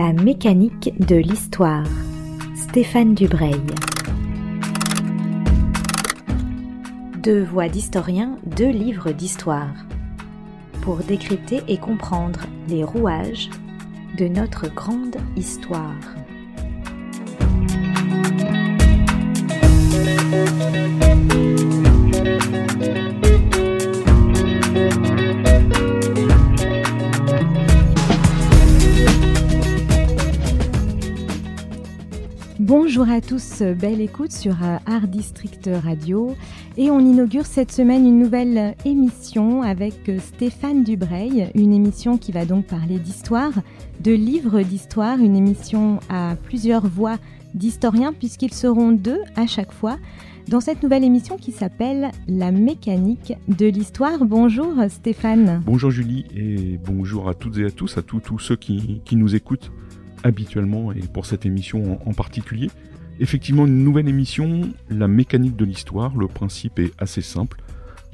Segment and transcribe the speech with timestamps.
[0.00, 1.82] La mécanique de l'histoire.
[2.54, 3.60] Stéphane Dubreuil.
[7.20, 9.74] Deux voix d'historien, deux livres d'histoire.
[10.82, 13.50] Pour décrypter et comprendre les rouages
[14.16, 15.96] de notre grande histoire.
[32.68, 36.36] Bonjour à tous, belle écoute sur euh, Art District Radio
[36.76, 42.30] et on inaugure cette semaine une nouvelle émission avec euh, Stéphane Dubreuil, une émission qui
[42.30, 43.52] va donc parler d'histoire,
[44.00, 47.16] de livres d'histoire, une émission à plusieurs voix
[47.54, 49.96] d'historiens puisqu'ils seront deux à chaque fois
[50.48, 54.26] dans cette nouvelle émission qui s'appelle La mécanique de l'histoire.
[54.26, 55.62] Bonjour Stéphane.
[55.64, 59.70] Bonjour Julie et bonjour à toutes et à tous, à tous, ceux qui nous écoutent
[60.24, 62.70] habituellement et pour cette émission en, particulier.
[63.20, 66.16] Effectivement, une nouvelle émission, la mécanique de l'histoire.
[66.16, 67.60] Le principe est assez simple.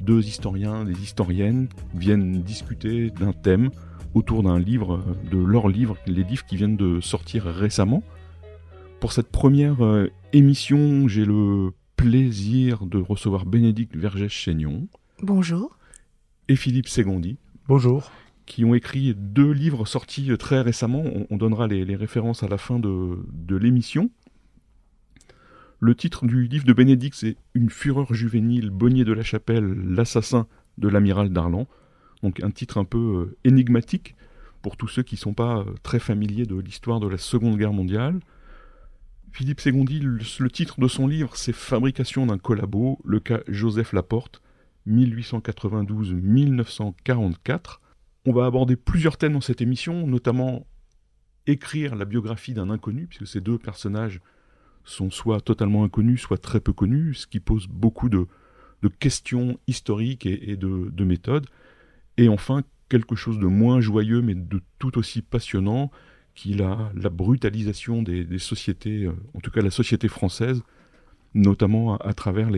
[0.01, 3.69] Deux historiens, des historiennes viennent discuter d'un thème
[4.13, 8.03] autour d'un livre, de leur livre, les livres qui viennent de sortir récemment.
[8.99, 14.87] Pour cette première euh, émission, j'ai le plaisir de recevoir Bénédicte Vergès-Chaignon.
[15.21, 15.77] Bonjour.
[16.47, 17.37] Et Philippe Ségondi.
[17.67, 18.09] Bonjour
[18.45, 21.03] qui ont écrit deux livres sortis très récemment.
[21.29, 24.09] On, donnera les, références à la fin de, l'émission.
[25.79, 30.47] Le titre du livre de Bénédicte, c'est Une fureur juvénile, Bonnier de la Chapelle, l'assassin
[30.77, 31.67] de l'amiral d'Arlan.
[32.23, 34.15] Donc un titre un peu euh, énigmatique
[34.61, 37.57] pour tous ceux qui ne sont pas euh, très familiers de l'histoire de la Seconde
[37.57, 38.19] Guerre mondiale.
[39.31, 43.91] Philippe Ségondi, le, le titre de son livre, c'est Fabrication d'un collabo, le cas Joseph
[43.91, 44.41] Laporte,
[44.87, 47.79] 1892-1944.
[48.25, 50.65] On va aborder plusieurs thèmes dans cette émission, notamment
[51.45, 54.19] écrire la biographie d'un inconnu, puisque ces deux personnages
[54.83, 58.27] sont soit totalement inconnus, soit très peu connus, ce qui pose beaucoup de,
[58.99, 61.47] questions historiques et, de, méthodes.
[62.17, 65.91] Et enfin, quelque chose de moins joyeux, mais de tout aussi passionnant,
[66.35, 70.61] qui est la, brutalisation des, sociétés, euh, en tout cas la société française,
[71.33, 72.49] notamment à, travers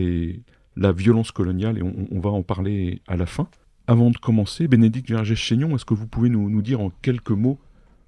[0.76, 3.48] la violence coloniale, et on va en parler à la fin.
[3.90, 7.58] Avant de commencer, Bénédicte Vergès-Chaignon, est-ce que vous pouvez nous, dire en quelques mots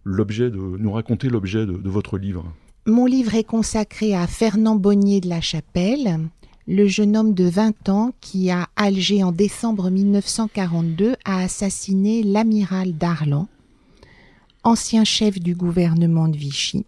[0.05, 2.45] l'objet de, nous raconter l'objet de, votre livre?
[2.85, 6.29] Mon livre est consacré à Fernand Bonnier de la Chapelle,
[6.69, 12.93] le jeune homme de 20 ans qui, à Alger en décembre 1942, a assassiné l'amiral
[12.93, 13.49] Darlan,
[14.65, 16.85] ancien chef du gouvernement de Vichy,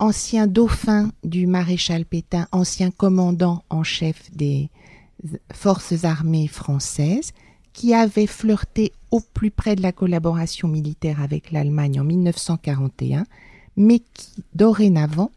[0.00, 4.68] ancien dauphin du maréchal Pétain, ancien commandant en chef des
[5.52, 7.32] forces armées françaises,
[7.78, 13.24] qui avait flirté au plus près de la collaboration militaire avec l'Allemagne en 1941,
[13.76, 15.30] mais qui dorénavant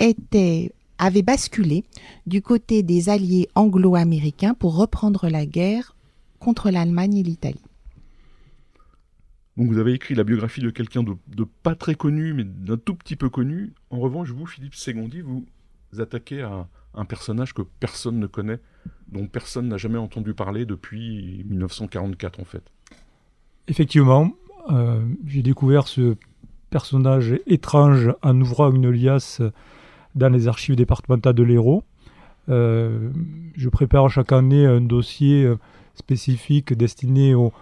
[0.00, 1.84] était, avait basculé
[2.26, 5.94] du côté des alliés anglo-américains pour reprendre la guerre
[6.40, 7.62] contre l'Allemagne et l'Italie.
[9.56, 12.96] Donc vous avez écrit la biographie de quelqu'un de, pas très connu, mais d'un tout
[12.96, 13.74] petit peu connu.
[13.90, 15.46] En revanche, vous, Philippe Ségondi, vous
[16.00, 18.58] attaquez à un personnage que personne ne connaît,
[19.12, 22.62] dont personne n'a jamais entendu parler depuis 1944 en fait.
[23.68, 24.30] Effectivement,
[24.70, 26.16] euh, j'ai découvert ce
[26.70, 29.42] personnage étrange en ouvrant une liasse
[30.14, 31.84] dans les archives départementales de l'Hérault.
[32.48, 33.10] Euh,
[33.56, 35.56] je prépare chaque année un dossier euh,
[35.94, 37.52] spécifique destiné aux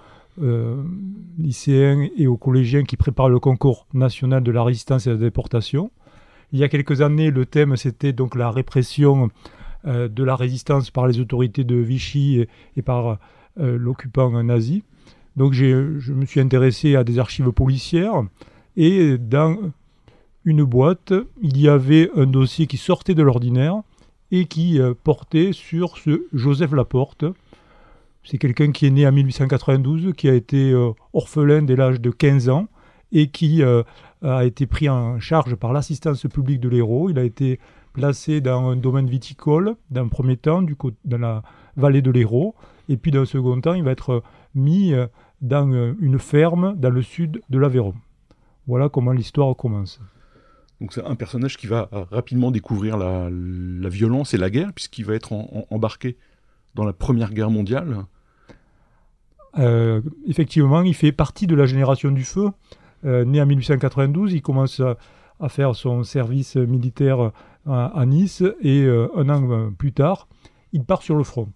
[1.36, 5.20] lycéens et aux collégiens qui préparent le concours national de la résistance et de la
[5.20, 5.90] déportation.
[6.52, 9.28] Il y a quelques années, le thème c'était donc la répression euh,
[9.84, 13.18] de la résistance par les autorités de Vichy et, par
[13.60, 14.82] euh, l'occupant nazi.
[15.36, 18.22] Donc je me suis intéressé à des archives policières
[18.76, 19.56] et dans
[20.44, 21.12] une boîte,
[21.42, 23.82] il y avait un dossier qui sortait de l'ordinaire
[24.30, 27.24] et qui euh, portait sur ce Joseph Laporte.
[28.24, 30.74] C'est quelqu'un qui est né en 1892, qui a été
[31.14, 32.66] orphelin dès l'âge de 15 ans
[33.10, 37.08] et qui a été pris en charge par l'assistance publique de l'Hérault.
[37.08, 37.58] Il a été
[37.98, 41.42] placé dans un domaine viticole, dans un premier temps, du dans la
[41.76, 42.54] vallée de l'Hérault,
[42.88, 44.22] et puis dans un second temps, il va être
[44.54, 45.06] mis euh,
[45.42, 47.94] dans euh, une ferme dans le sud de l'Aveyron.
[48.66, 50.00] Voilà comment l'histoire commence.
[50.80, 53.28] Donc c'est un personnage qui va euh, rapidement découvrir la,
[53.88, 55.32] violence et la guerre, puisqu'il va être
[55.70, 56.16] embarqué
[56.74, 58.04] dans la Première Guerre mondiale.
[60.28, 62.50] effectivement, il fait partie de la génération du feu.
[63.04, 64.96] Euh, né en 1892, il commence à,
[65.48, 67.30] faire son service militaire
[67.68, 70.28] à, Nice et euh, un an plus tard,
[70.72, 71.48] il part sur le front.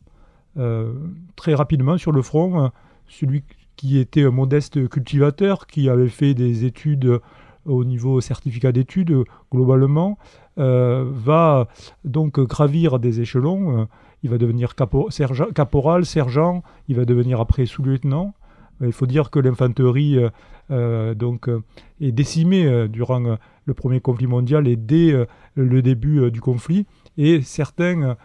[0.58, 0.92] Euh,
[1.36, 2.70] très rapidement sur le front,
[3.08, 3.42] celui
[3.76, 7.20] qui était un modeste cultivateur, qui avait fait des études
[7.64, 10.18] au niveau certificat d'études globalement,
[10.56, 11.68] va
[12.04, 13.88] donc gravir des échelons.
[14.22, 18.34] il va devenir caporal, sergent, il va devenir après sous-lieutenant.
[18.82, 20.18] Il faut dire que l'infanterie
[20.68, 21.48] donc
[22.00, 26.86] est décimée durant le premier conflit mondial et dès le début du conflit.
[27.16, 28.16] Et certains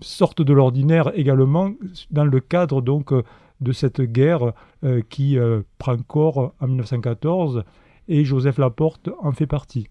[0.00, 1.72] sortent de l'ordinaire également
[2.10, 3.12] dans le cadre donc
[3.60, 4.52] de cette guerre
[4.84, 7.64] euh, qui euh, prend corps en 1914
[8.08, 9.88] et Joseph Laporte en fait partie.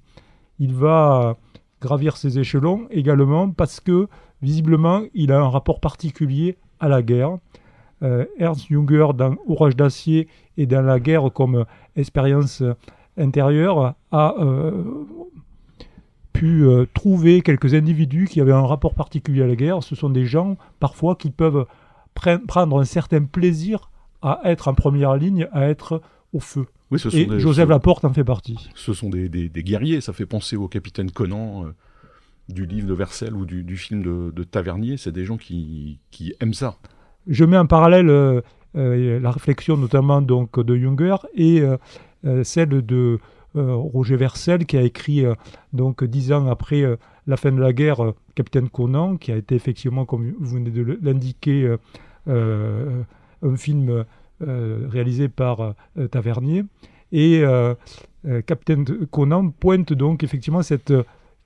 [0.59, 1.37] Il va
[1.81, 4.07] gravir ses échelons également parce que
[4.41, 7.37] visiblement il a un rapport particulier à la guerre.
[8.03, 10.27] Euh, Ernst Junger dans Orage d'acier
[10.57, 11.65] et dans la guerre comme
[11.95, 12.63] expérience
[13.17, 14.35] intérieure a
[16.33, 19.81] pu trouver quelques individus qui avaient un rapport particulier à la guerre.
[19.81, 21.65] Ce sont des gens parfois qui peuvent
[22.13, 23.89] prendre un certain plaisir
[24.21, 26.01] à être en première ligne, à être
[26.33, 26.65] au feu.
[26.91, 28.69] Oui, ce sont et Joseph Laporte en fait partie.
[28.75, 31.75] Ce sont des, guerriers, ça fait penser au capitaine Conan euh,
[32.49, 35.99] du livre de Versailles ou du, film de, Tavernier, c'est des gens qui,
[36.39, 36.77] aiment ça.
[37.27, 38.41] Je mets en parallèle euh,
[38.75, 41.63] euh, la réflexion notamment donc de Junger et
[42.43, 43.19] celle de
[43.55, 45.25] Roger Versailles qui a écrit
[45.73, 46.83] donc dix ans après
[47.25, 50.99] la fin de la guerre Capitaine Conan, qui a été effectivement, comme vous venez de
[51.01, 51.77] l'indiquer,
[52.27, 53.03] euh,
[53.43, 54.03] un film
[54.41, 56.63] euh, réalisé par euh, Tavernier.
[57.13, 57.41] Et
[58.45, 60.93] Captain Conan pointe donc effectivement cette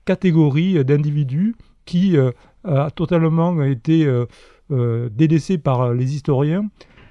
[0.04, 1.54] catégorie d'individus
[1.84, 2.16] qui
[2.64, 4.08] a totalement été
[5.10, 6.68] délaissée par les historiens.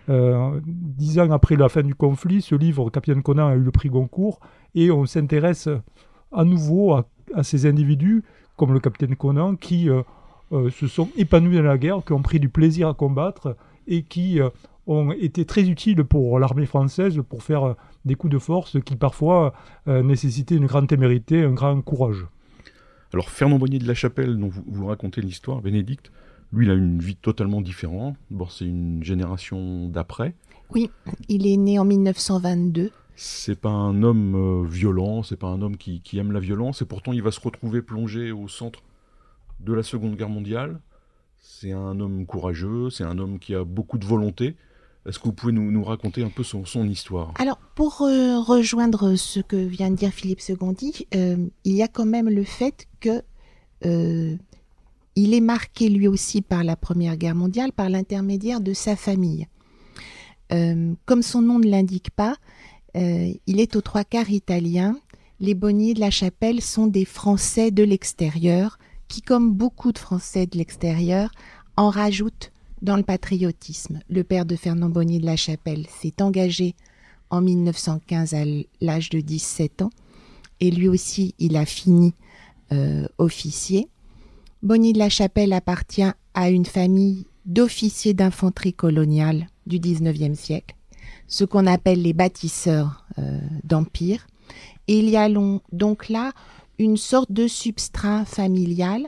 [0.07, 3.89] dix ans après la fin du conflit, ce livre, Capitaine Conan, a eu le prix
[3.89, 4.39] Goncourt,
[4.75, 5.69] et on s'intéresse
[6.31, 8.23] à nouveau à, ces individus,
[8.57, 9.89] comme le capitaine Conan, qui
[10.51, 13.55] euh, se sont épanouis dans la guerre, qui ont pris du plaisir à combattre
[13.87, 14.49] et qui euh,
[14.85, 17.73] ont été très utiles pour l'armée française pour faire euh,
[18.03, 19.53] des coups de force qui parfois
[19.85, 22.25] nécessitaient une grande témérité, un grand courage.
[23.13, 26.11] Alors Fernand Bonnier de la Chapelle, dont vous, vous racontez l'histoire, Bénédicte,
[26.53, 28.15] lui, il a une vie totalement différente.
[28.29, 30.35] Bon, c'est une génération d'après.
[30.71, 30.89] Oui,
[31.27, 32.91] il est né en 1922.
[33.15, 36.85] C'est pas un homme violent, c'est pas un homme qui, qui, aime la violence, et
[36.85, 38.81] pourtant il va se retrouver plongé au centre
[39.59, 40.79] de la Seconde Guerre mondiale.
[41.39, 44.55] C'est un homme courageux, c'est un homme qui a beaucoup de volonté.
[45.07, 47.33] Est-ce que vous pouvez nous, raconter un peu son, histoire?
[47.39, 51.87] Alors, pour euh, rejoindre ce que vient de dire Philippe Secondi, euh, il y a
[51.87, 53.23] quand même le fait que
[53.85, 54.35] euh,
[55.15, 59.47] il est marqué lui aussi par la Première Guerre mondiale, par l'intermédiaire de sa famille.
[60.49, 62.35] comme son nom ne l'indique pas,
[62.93, 64.97] il est aux trois quarts italien.
[65.39, 68.77] Les Bonniers de la Chapelle sont des Français de l'extérieur
[69.07, 71.31] qui, comme beaucoup de Français de l'extérieur,
[71.77, 73.99] en rajoutent dans le patriotisme.
[74.09, 76.75] Le père de Fernand Bonnier de la Chapelle s'est engagé
[77.29, 78.43] en 1915 à
[78.81, 79.89] l'âge de 17 ans
[80.59, 82.13] et lui aussi il a fini
[82.71, 83.89] euh, officier.
[84.63, 90.75] Bonnier de la Chapelle appartient à une famille d'officiers d'infanterie coloniale du 19e siècle,
[91.27, 94.27] ce qu'on appelle les bâtisseurs euh, d'empire.
[94.85, 95.27] Il y a
[95.71, 96.31] donc là
[96.77, 99.07] une sorte de substrat familial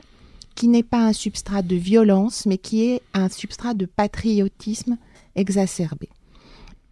[0.56, 4.96] qui n'est pas un substrat de violence, mais qui est un substrat de patriotisme
[5.36, 6.08] exacerbé.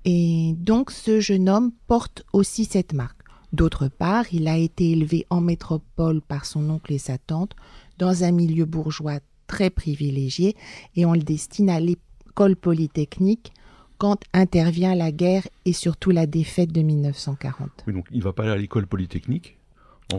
[0.04, 3.22] Et donc ce jeune homme porte aussi cette marque.
[3.52, 7.54] D'autre part, il a été élevé en métropole par son oncle et sa tante,
[7.98, 10.56] dans un milieu bourgeois très privilégié,
[10.96, 13.52] et on le destine à l'école polytechnique
[13.98, 17.68] quand intervient la guerre et surtout la défaite de 1940.
[17.86, 19.58] Oui, donc il ne va pas aller à l'école polytechnique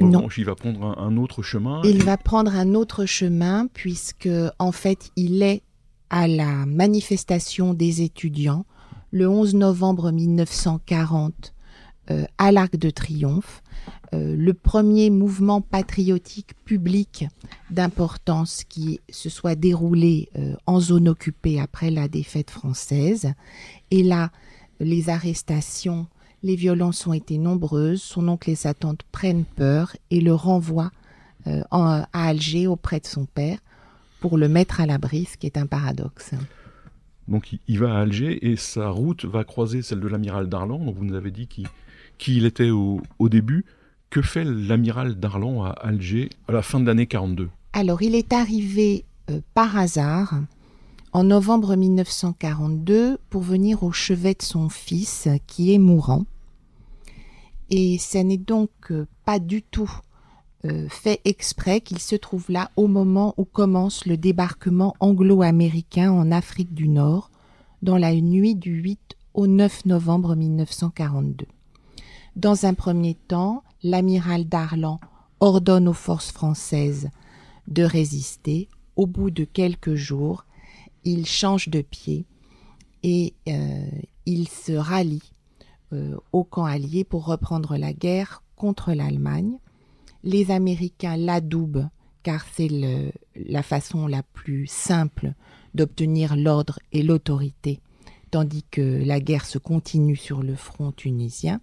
[0.02, 0.28] non.
[0.38, 1.82] il va prendre un, autre chemin.
[1.84, 5.64] Il va prendre un autre chemin puisque, en fait, il est
[6.10, 8.66] à la manifestation des étudiants
[9.12, 11.54] le 11 novembre 1940
[12.12, 13.63] euh, à l'Arc de Triomphe,
[14.14, 17.26] euh, le premier mouvement patriotique public
[17.70, 23.34] d'importance qui se soit déroulé euh, en zone occupée après la défaite française.
[23.92, 24.32] Et là,
[24.80, 26.08] les arrestations
[26.44, 30.92] les violences ont été nombreuses, son oncle et sa tante prennent peur et le renvoient
[31.48, 33.58] euh, à Alger auprès de son père
[34.20, 36.32] pour le mettre à l'abri, ce qui est un paradoxe.
[37.30, 40.80] Donc il va à Alger et sa route va croiser celle de l'amiral Darlan.
[40.92, 41.66] Vous nous avez dit qui,
[42.24, 43.66] qui il était au, début.
[44.10, 48.32] Que fait l'amiral Darlan à Alger à la fin de l'année 42 Alors il est
[48.32, 50.36] arrivé euh, par hasard
[51.12, 56.26] en novembre 1942 pour venir au chevet de son fils qui est mourant.
[57.70, 59.92] Et ce n'est donc euh, pas du tout
[60.64, 66.32] euh, fait exprès qu'il se trouve là au moment où commence le débarquement anglo-américain en
[66.32, 67.32] Afrique du Nord,
[67.82, 71.48] dans la nuit du 8 au 9 novembre 1942.
[72.36, 75.00] Dans un premier temps, l'amiral Darlan
[75.40, 77.10] ordonne aux forces françaises
[77.68, 78.70] de résister.
[78.96, 80.46] Au bout de quelques jours,
[81.04, 82.26] il change de pied
[83.04, 83.86] et euh,
[84.26, 85.32] il se rallie
[85.94, 89.60] euh, au camp allié pour reprendre la guerre contre l'Allemagne.
[90.24, 91.90] Les Américains l'adoubent
[92.24, 92.70] car c'est
[93.36, 95.34] la façon la plus simple
[95.76, 97.82] d'obtenir l'ordre et l'autorité,
[98.32, 101.60] tandis que la guerre se continue sur le front tunisien.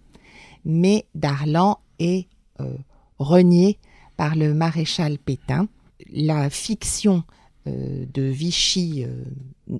[0.65, 2.27] Mais Darlan est
[2.59, 2.75] euh,
[3.19, 3.77] renié
[4.17, 5.67] par le maréchal Pétain.
[6.11, 7.23] La fiction
[7.67, 9.23] euh, de Vichy euh,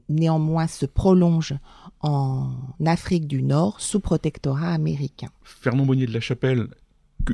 [0.09, 1.53] néanmoins se prolonge
[2.01, 2.51] en
[2.85, 5.29] Afrique du Nord sous protectorat américain.
[5.43, 6.67] Fernand Bonnier de la Chapelle,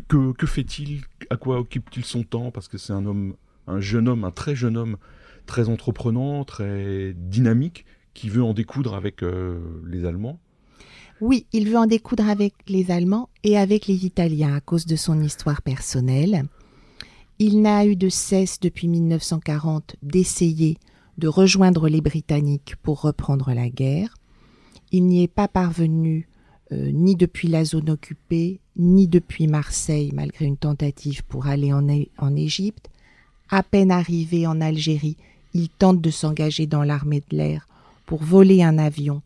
[0.10, 1.01] que, fait-il?
[1.30, 2.51] À quoi occupe-t-il son temps?
[2.51, 3.36] Parce que c'est un homme,
[3.68, 4.98] un jeune homme, un très jeune homme,
[5.46, 9.22] très entreprenant, très dynamique, qui veut en découdre avec
[9.86, 10.39] les Allemands.
[11.20, 14.96] Oui, il veut en découdre avec les Allemands et avec les Italiens à cause de
[14.96, 16.46] son histoire personnelle.
[17.40, 20.78] Il n'a eu de cesse depuis 1940 d'essayer
[21.18, 24.16] de rejoindre les Britanniques pour reprendre la guerre.
[24.92, 26.28] Il n'y est pas parvenu
[26.72, 32.36] euh, ni depuis la zone occupée, ni depuis Marseille, malgré une tentative pour aller en,
[32.36, 32.90] Égypte.
[33.50, 35.18] À peine arrivé en Algérie,
[35.54, 37.68] il tente de s'engager dans l'armée de l'air
[38.06, 39.22] pour voler un avion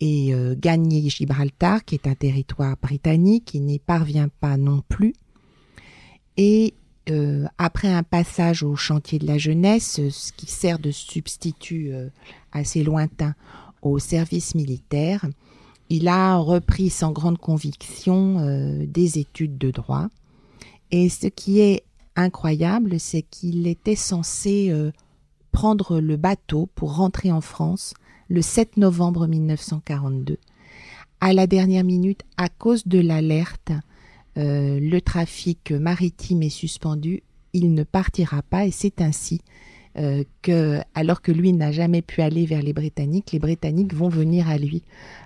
[0.00, 3.54] et euh, gagner Gibraltar, qui est un territoire britannique.
[3.54, 5.14] Il n'y parvient pas non plus.
[6.36, 6.74] Et
[7.10, 12.08] euh, après un passage au chantier de la jeunesse, ce qui sert de substitut euh,
[12.52, 13.34] assez lointain
[13.82, 15.26] au service militaire,
[15.88, 20.08] il a repris sans grande conviction euh, des études de droit.
[20.92, 21.84] Et ce qui est
[22.16, 24.72] incroyable, c'est qu'il était censé
[25.52, 27.94] prendre le bateau pour rentrer en France
[28.30, 30.38] le 7 novembre 1942.
[31.20, 33.72] À la dernière minute, à cause de l'alerte
[34.38, 39.40] euh, le trafic maritime est suspendu, il ne partira pas et c'est ainsi
[39.98, 44.08] euh, que, alors que lui n'a jamais pu aller vers les Britanniques, les Britanniques vont
[44.08, 44.84] venir à lui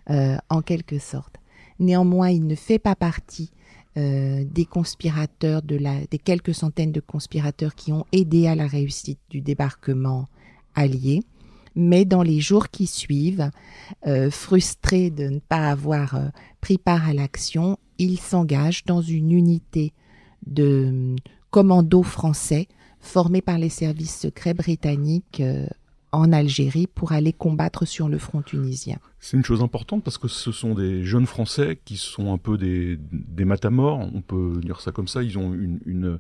[0.09, 1.37] euh, en quelque sorte.
[1.79, 3.51] Néanmoins, il ne fait pas partie
[3.97, 10.27] des conspirateurs, des quelques centaines de conspirateurs qui ont aidé à la réussite du débarquement
[10.75, 11.23] allié
[11.77, 13.51] mais dans les jours qui suivent,
[14.31, 16.19] frustré de ne pas avoir
[16.61, 19.93] pris part à l'action, il s'engage dans une unité
[20.47, 21.17] de hum,
[21.51, 22.69] commando français
[23.01, 25.67] formée par les services secrets britanniques euh,
[26.11, 28.99] en Algérie pour aller combattre sur le front tunisien.
[29.21, 32.57] C'est une chose importante parce que ce sont des jeunes Français qui sont un peu
[32.57, 36.19] des, des matamors, on peut dire ça comme ça, ils ont une,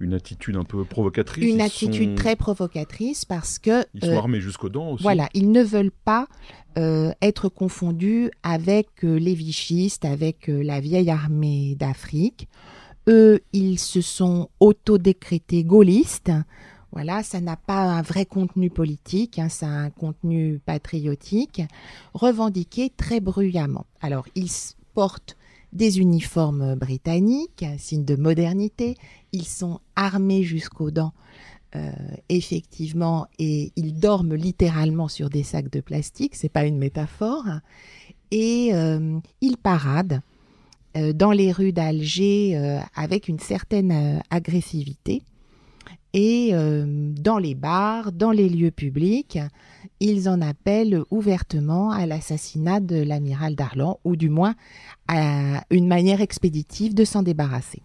[0.00, 1.44] une attitude un peu provocatrice.
[1.44, 3.84] Une attitude très provocatrice parce que...
[3.94, 5.02] Ils sont euh, armés jusqu'aux dents aussi.
[5.02, 6.28] Voilà, ils ne veulent pas
[6.76, 12.48] euh, être confondus avec euh, les vichistes, avec la vieille armée d'Afrique.
[13.08, 16.30] Eux, ils se sont auto-décrétés gaullistes.
[16.92, 21.62] Voilà, ça n'a pas un vrai contenu politique, hein, ça a un contenu patriotique,
[22.14, 23.86] revendiqué très bruyamment.
[24.00, 24.50] Alors, ils
[24.94, 25.37] portent
[25.72, 28.96] des uniformes britanniques, signe de modernité.
[29.32, 31.12] Ils sont armés jusqu'aux dents,
[31.76, 31.92] euh,
[32.28, 36.34] effectivement, et ils dorment littéralement sur des sacs de plastique.
[36.34, 37.44] C'est pas une métaphore.
[38.30, 40.20] Et euh, ils paradent
[40.96, 45.22] euh, dans les rues d'Alger avec une certaine agressivité.
[46.20, 49.38] Et dans les bars, dans les lieux publics,
[50.00, 54.56] ils en appellent ouvertement à l'assassinat de l'amiral Darlan, ou du moins
[55.06, 57.82] à une manière expéditive de s'en débarrasser.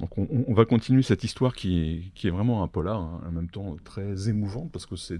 [0.00, 3.76] Donc on, va continuer cette histoire qui est, vraiment un polar, hein, en même temps
[3.84, 5.18] très émouvante, parce que c'est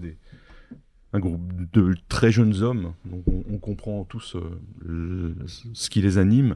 [1.13, 5.35] un groupe de très jeunes hommes, donc on, comprend tous euh,
[5.73, 6.55] ce qui les anime,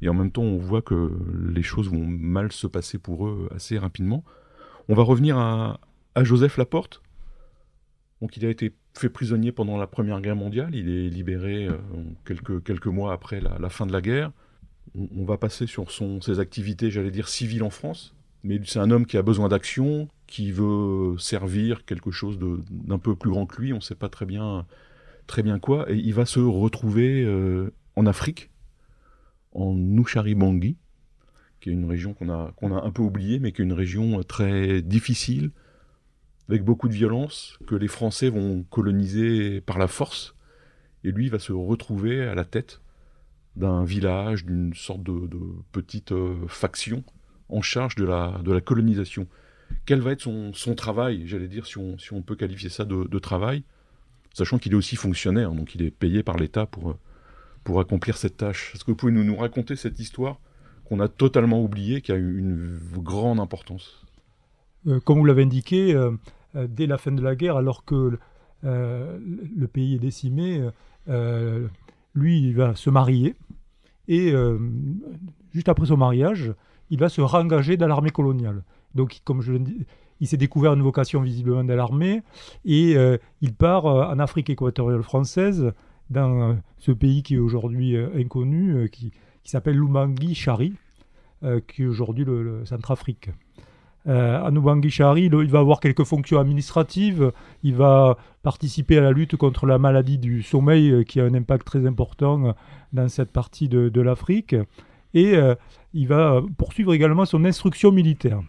[0.00, 1.12] et en même temps on voit que
[1.52, 4.24] les choses vont mal se passer pour eux assez rapidement.
[4.88, 5.78] On va revenir à,
[6.22, 7.02] Joseph Laporte,
[8.22, 11.76] donc il a été fait prisonnier pendant la Première Guerre mondiale, il est libéré euh,
[12.24, 14.32] quelques, quelques mois après la, fin de la guerre.
[14.94, 18.90] On, va passer sur son, ses activités, j'allais dire, civiles en France, mais c'est un
[18.90, 23.60] homme qui a besoin d'action, qui veut servir quelque chose d'un peu plus grand que
[23.60, 24.66] lui, on ne sait pas très bien,
[25.26, 28.50] très bien quoi, et il va se retrouver euh, en Afrique,
[29.52, 30.76] en Bangui,
[31.60, 33.72] qui est une région qu'on a, qu'on a un peu oubliée, mais qui est une
[33.72, 35.50] région très difficile,
[36.48, 40.34] avec beaucoup de violence, que les Français vont coloniser par la force,
[41.04, 42.80] et lui va se retrouver à la tête
[43.56, 45.28] d'un village, d'une sorte de,
[45.72, 47.04] petite euh, faction
[47.48, 49.26] en charge de la, de la colonisation.
[49.84, 52.84] Quel va être son, son travail, j'allais dire, si on, si on, peut qualifier ça
[52.84, 53.64] de, travail,
[54.32, 56.96] sachant qu'il est aussi fonctionnaire, donc il est payé par l'État pour,
[57.64, 58.72] pour accomplir cette tâche.
[58.74, 60.40] Est-ce que vous pouvez nous, nous raconter cette histoire
[60.88, 64.04] qu'on a totalement oublié, qui a eu une grande importance.
[65.04, 65.94] comme vous l'avez indiqué,
[66.54, 68.18] dès la fin de la guerre, alors que
[68.62, 70.66] le pays est décimé,
[72.14, 73.34] lui, il va se marier.
[74.08, 74.32] Et
[75.52, 76.54] juste après son mariage,
[76.90, 78.62] il va se rengager dans l'armée coloniale.
[78.94, 79.86] Donc, comme je le dis,
[80.20, 82.22] il s'est découvert une vocation visiblement dans l'armée
[82.64, 85.72] et euh, il part euh, en Afrique équatoriale française,
[86.10, 89.12] dans euh, ce pays qui est aujourd'hui inconnu, qui,
[89.44, 90.74] s'appelle Lubangui Chari,
[91.68, 93.30] qui est aujourd'hui le, Centrafrique.
[94.06, 99.36] à Lubangui Chari, il va avoir quelques fonctions administratives, il va participer à la lutte
[99.36, 102.54] contre la maladie du sommeil qui a un impact très important
[102.92, 104.56] dans cette partie de l'Afrique
[105.14, 105.34] et
[105.94, 108.40] il va poursuivre également son instruction militaire.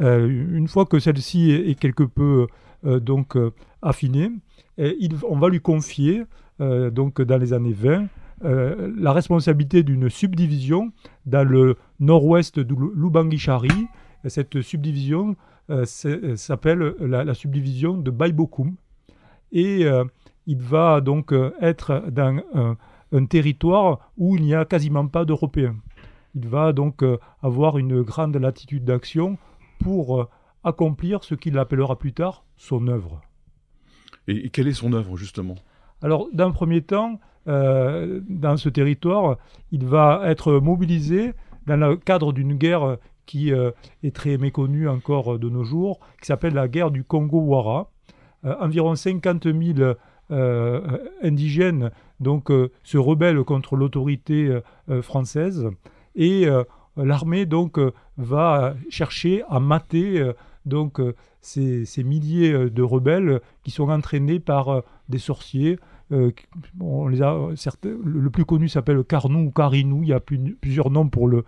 [0.00, 2.46] Euh, une fois que celle-ci est, quelque peu
[2.84, 3.50] euh, donc euh,
[3.82, 4.30] affinée,
[5.28, 6.24] on va lui confier
[6.60, 8.06] donc dans les années 20
[8.42, 10.92] la responsabilité d'une subdivision
[11.26, 13.86] dans le nord-ouest de Lubangui-Chari.
[14.26, 15.36] Cette subdivision
[15.84, 18.76] s'appelle la, subdivision de Baibokum.
[19.52, 19.86] Et
[20.46, 22.40] il va donc être dans
[23.12, 25.76] un territoire où il n'y a quasiment pas d'Européens.
[26.34, 27.02] Il va donc
[27.42, 29.38] avoir une grande latitude d'action
[29.78, 30.28] pour euh,
[30.64, 33.20] accomplir ce qu'il appellera plus tard son œuvre.
[34.26, 35.54] Et, quelle est son œuvre justement?
[36.02, 37.18] Alors, d'un premier temps,
[37.48, 39.38] euh, dans ce territoire,
[39.72, 41.32] il va être mobilisé
[41.66, 43.70] dans le cadre d'une guerre qui euh,
[44.02, 47.90] est très méconnue encore de nos jours, qui s'appelle la guerre du Congo-Wara.
[48.44, 49.94] environ 50 000
[51.22, 51.90] indigènes
[52.20, 52.50] donc,
[52.84, 54.60] se rebellent contre l'autorité
[55.00, 55.70] française
[56.14, 56.46] et
[57.04, 60.32] l'armée donc euh, va certacher à mater euh,
[60.66, 65.78] donc euh, ces, milliers de rebelles qui sont entraînés par des sorciers.
[66.80, 67.36] On les a,
[68.04, 71.44] le plus connu s'appelle Carnou ou Carinou, il y a plusieurs noms pour le,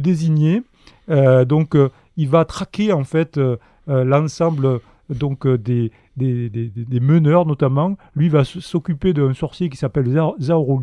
[0.00, 0.62] désigner.
[1.08, 1.76] donc
[2.16, 3.38] il va traquer en fait
[3.86, 7.96] l'ensemble donc des, des, des, meneurs notamment.
[8.14, 10.08] Lui va s'occuper d'un sorcier qui s'appelle
[10.40, 10.80] Zhao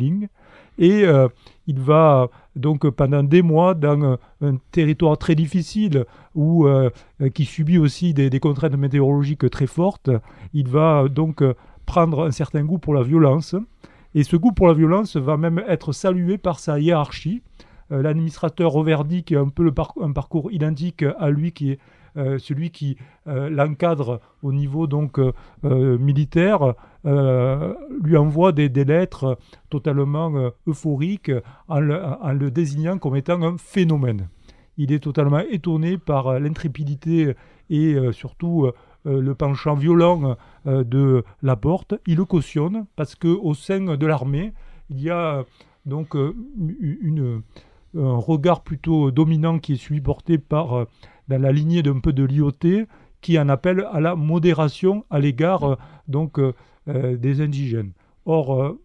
[0.78, 1.04] et
[1.66, 6.90] il va donc pendant des mois dans un, territoire très difficile où, euh,
[7.34, 10.10] qui subit aussi des, contraintes météorologiques très fortes.
[10.54, 11.44] Il va donc
[11.90, 13.56] prendre un certain goût pour la violence.
[14.14, 17.42] Et ce goût pour la violence va même être salué par sa hiérarchie.
[17.90, 21.78] Euh, l'administrateur Roverdi, qui a un peu un parcours identique à lui, qui est
[22.16, 22.96] euh, celui qui
[23.28, 26.74] euh, l'encadre au niveau donc euh, militaire,
[27.04, 29.38] lui envoie des, lettres
[29.70, 31.32] totalement euphoriques
[31.68, 34.28] en le, désignant comme étant un phénomène.
[34.76, 37.34] Il est totalement étonné par l'intrépidité
[37.70, 38.70] et surtout
[39.04, 40.36] le penchant violent
[40.66, 41.94] de la porte.
[42.06, 44.52] Il le cautionne parce qu'au sein de l'armée,
[44.90, 45.44] il y a
[45.86, 47.42] donc une,
[47.96, 50.86] un regard plutôt dominant qui est celui porté par
[51.28, 52.86] dans la lignée d'un peu de l'IoT
[53.20, 55.76] qui en appelle à la modération à l'égard euh,
[56.08, 56.52] donc euh,
[56.88, 57.92] euh, des indigènes.
[58.26, 58.76] Or,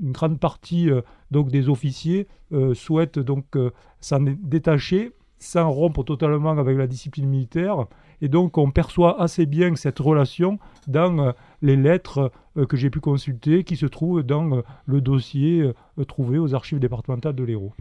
[0.00, 0.88] une grande partie
[1.30, 2.28] donc des officiers
[2.74, 3.56] souhaitent donc
[4.00, 7.86] s'en détacher sans rompre totalement avec la discipline militaire.
[8.20, 12.32] Et donc on perçoit assez bien cette relation dans les lettres
[12.68, 15.72] que j'ai pu consulter qui se trouvent dans le dossier
[16.08, 17.74] trouvé aux archives départementales de l'Hérault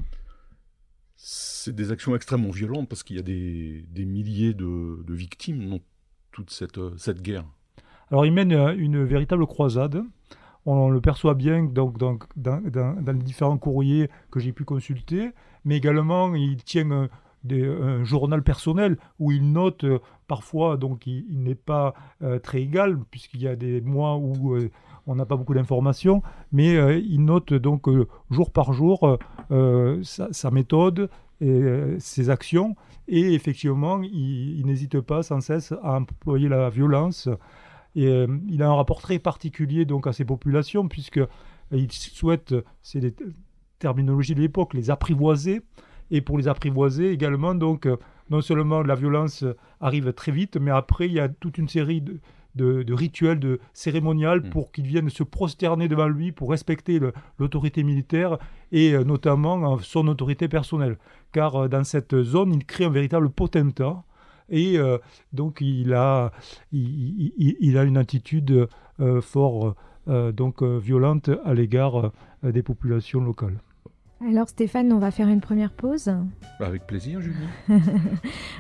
[1.18, 5.80] c'est des actions extrêmement violentes parce qu'il y a des, milliers de, victimes dans
[6.32, 7.44] toute cette, euh, cette guerre.
[8.12, 10.04] Alors il mène euh, une véritable croisade.
[10.66, 15.32] On, le perçoit bien donc, dans, les différents courriers que j'ai pu consulter,
[15.64, 17.10] mais également il tient un,
[17.50, 21.94] un journal personnel où il note euh, parfois, donc il, n'est pas
[22.44, 24.58] très égal, puisqu'il y a des mois où
[25.06, 26.22] on n'a pas beaucoup d'informations,
[26.52, 27.88] mais il note donc
[28.30, 29.18] jour par jour
[30.04, 31.64] sa, méthode, et
[32.00, 32.76] ses actions.
[33.08, 37.30] Et effectivement, il, n'hésite pas sans cesse à employer la violence.
[37.96, 41.22] Et euh, il a un rapport très particulier donc à ces populations, puisque
[41.72, 43.16] il souhaite, c'est les
[43.80, 45.62] terminologies de l'époque, les apprivoiser.
[46.12, 47.88] Et pour les apprivoiser également, donc,
[48.30, 49.44] non seulement la violence
[49.82, 52.02] arrive très vite, mais après, il y a toute une série
[52.58, 54.50] de, de, rituels, de cérémonial mm.
[54.50, 57.00] pour qu'ils viennent se prosterner devant lui, pour respecter
[57.40, 58.38] l'autorité militaire
[58.72, 60.98] et euh, notamment euh, son autorité personnelle.
[61.32, 64.04] Car euh, dans cette zone, il crée un véritable potentat
[64.50, 64.78] et
[65.34, 66.32] donc il a,
[66.72, 68.70] il, a une attitude
[69.20, 69.76] fort
[70.08, 73.60] donc violente à l'égard des populations locales.
[74.26, 76.12] Alors Stéphane, on va faire une première pause.
[76.60, 77.36] Bah, avec plaisir, Julie.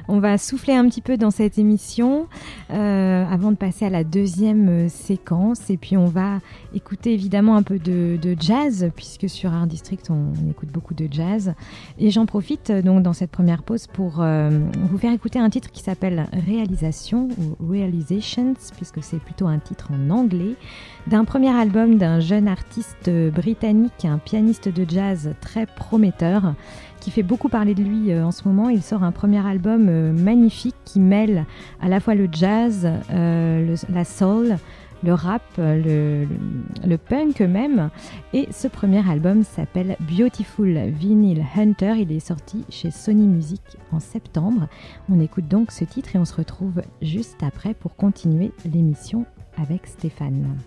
[0.07, 2.27] on va souffler un petit peu dans cette émission
[2.69, 5.71] euh, avant de passer à la deuxième euh, séquence.
[5.71, 6.41] Et puis on va
[6.75, 11.55] écouter évidemment un peu de, jazz, puisque sur Art District, on, écoute beaucoup de jazz.
[11.97, 15.71] Et j'en profite euh, donc dans cette première pause pour vous faire écouter un titre
[15.71, 20.55] qui s'appelle Réalisation ou Realizations, puisque c'est plutôt un titre en anglais,
[21.07, 26.53] d'un premier album d'un jeune artiste britannique, un pianiste de jazz très prometteur
[26.99, 28.69] qui fait beaucoup parler de lui euh, en ce moment.
[28.69, 31.45] Il sort un premier album euh, magnifique qui mêle
[31.81, 34.57] à la fois le jazz, euh, la soul,
[35.03, 36.27] le rap, le,
[36.85, 37.89] le, punk même.
[38.33, 41.93] Et ce premier album s'appelle Beautiful Vinyl Hunter.
[41.99, 44.67] Il est sorti chez Sony Music en septembre.
[45.09, 49.25] On écoute donc ce titre et on se retrouve juste après pour continuer l'émission
[49.57, 50.57] avec Stéphane.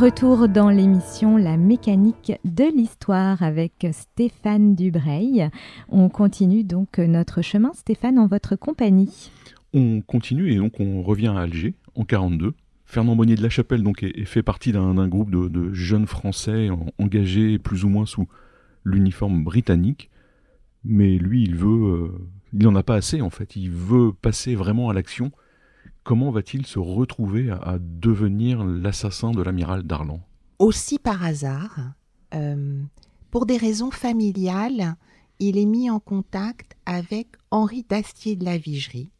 [0.00, 5.50] Retour dans l'émission La mécanique de l'histoire avec Stéphane Dubreuil.
[5.90, 9.30] On continue donc notre chemin, Stéphane, en votre compagnie.
[9.74, 12.54] On continue et donc on revient à Alger en 42.
[12.86, 17.84] Fernand Bonnier de la Chapelle donc fait partie d'un groupe de, jeunes Français engagés plus
[17.84, 18.26] ou moins sous
[18.84, 20.08] l'uniforme britannique,
[20.82, 22.08] mais lui il veut, euh,
[22.54, 23.54] il n'en a pas assez en fait.
[23.54, 25.30] Il veut passer vraiment à l'action
[26.04, 30.20] comment va-t-il se retrouver à, devenir l'assassin de l'amiral Darlan?
[30.58, 31.78] Aussi par hasard,
[32.34, 32.82] euh,
[33.30, 34.96] pour des raisons familiales,
[35.38, 39.10] il est mis en contact avec Henri Dastier de la Vigerie,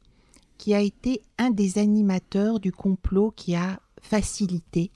[0.59, 4.91] qui a été un des animateurs du complot qui a facilité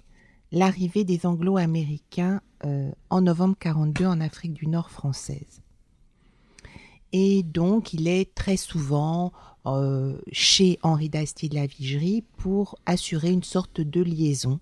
[0.53, 5.64] l'arrivée des Anglo-Américains euh, en novembre 42 en Afrique du Nord française.
[7.17, 9.33] Et donc, il est très souvent
[9.67, 14.59] euh, chez Henri d'Astier de la Vigerie pour assurer une sorte de liaison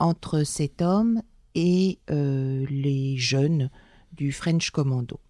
[0.00, 1.22] entre cet homme
[1.54, 3.70] et euh, les jeunes
[4.10, 5.20] du French Commando.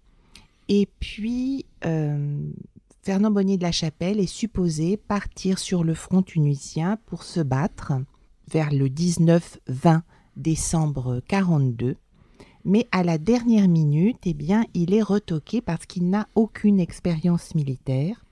[0.70, 2.50] Et puis, euh,
[3.02, 7.92] Fernand Bonnier de la Chapelle est supposé partir sur le front tunisien pour se battre
[8.50, 10.00] vers le 19-20
[10.35, 11.98] décembre 42.
[12.66, 17.55] Mais à la dernière minute, eh bien, il est retoqué parce qu'il n'a aucune expérience
[17.55, 18.24] militaire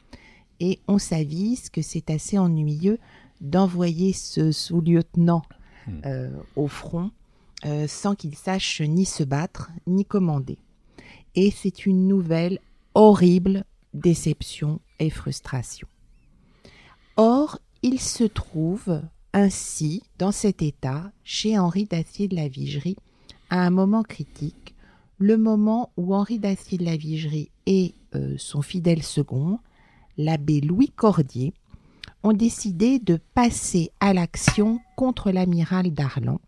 [0.58, 2.98] et on s'avise que c'est assez ennuyeux
[3.40, 5.42] d'envoyer ce sous-lieutenant
[5.86, 6.00] hmm.
[6.06, 7.12] euh, au front
[7.64, 10.58] euh, sans qu'il sache ni se battre ni commander.
[11.36, 12.58] Et c'est une nouvelle
[12.94, 15.86] horrible déception et frustration.
[17.16, 19.00] Or, il se trouve
[19.32, 22.96] ainsi dans cet état chez Henri d'Acier de la Vigerie
[23.60, 24.74] un moment critique,
[25.18, 29.58] le moment où Henri d'Acier de la Vigerie et euh, son fidèle second
[30.16, 31.52] l'abbé Louis Cordier,
[32.22, 36.40] ont décidé de passer à l'action contre l'amiral Darlan.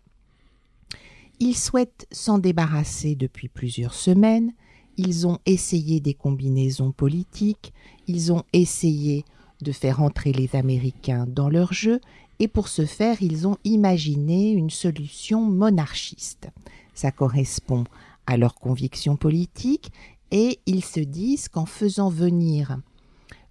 [1.39, 4.53] Ils souhaitent s'en débarrasser depuis plusieurs semaines,
[4.97, 7.75] ils ont essayé des combinaisons politiques,
[8.07, 9.25] ils ont essayé
[9.61, 12.01] de faire entrer les Américains dans leur jeu,
[12.39, 16.49] et pour ce faire, ils ont imaginé une solution monarchiste.
[16.97, 17.85] Ça correspond
[18.27, 19.93] à leurs convictions politiques,
[20.33, 22.79] et ils se disent qu'en faisant venir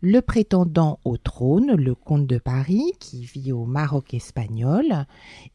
[0.02, 5.06] le prétendant au trône, le comte de Paris, qui vit au Maroc espagnol,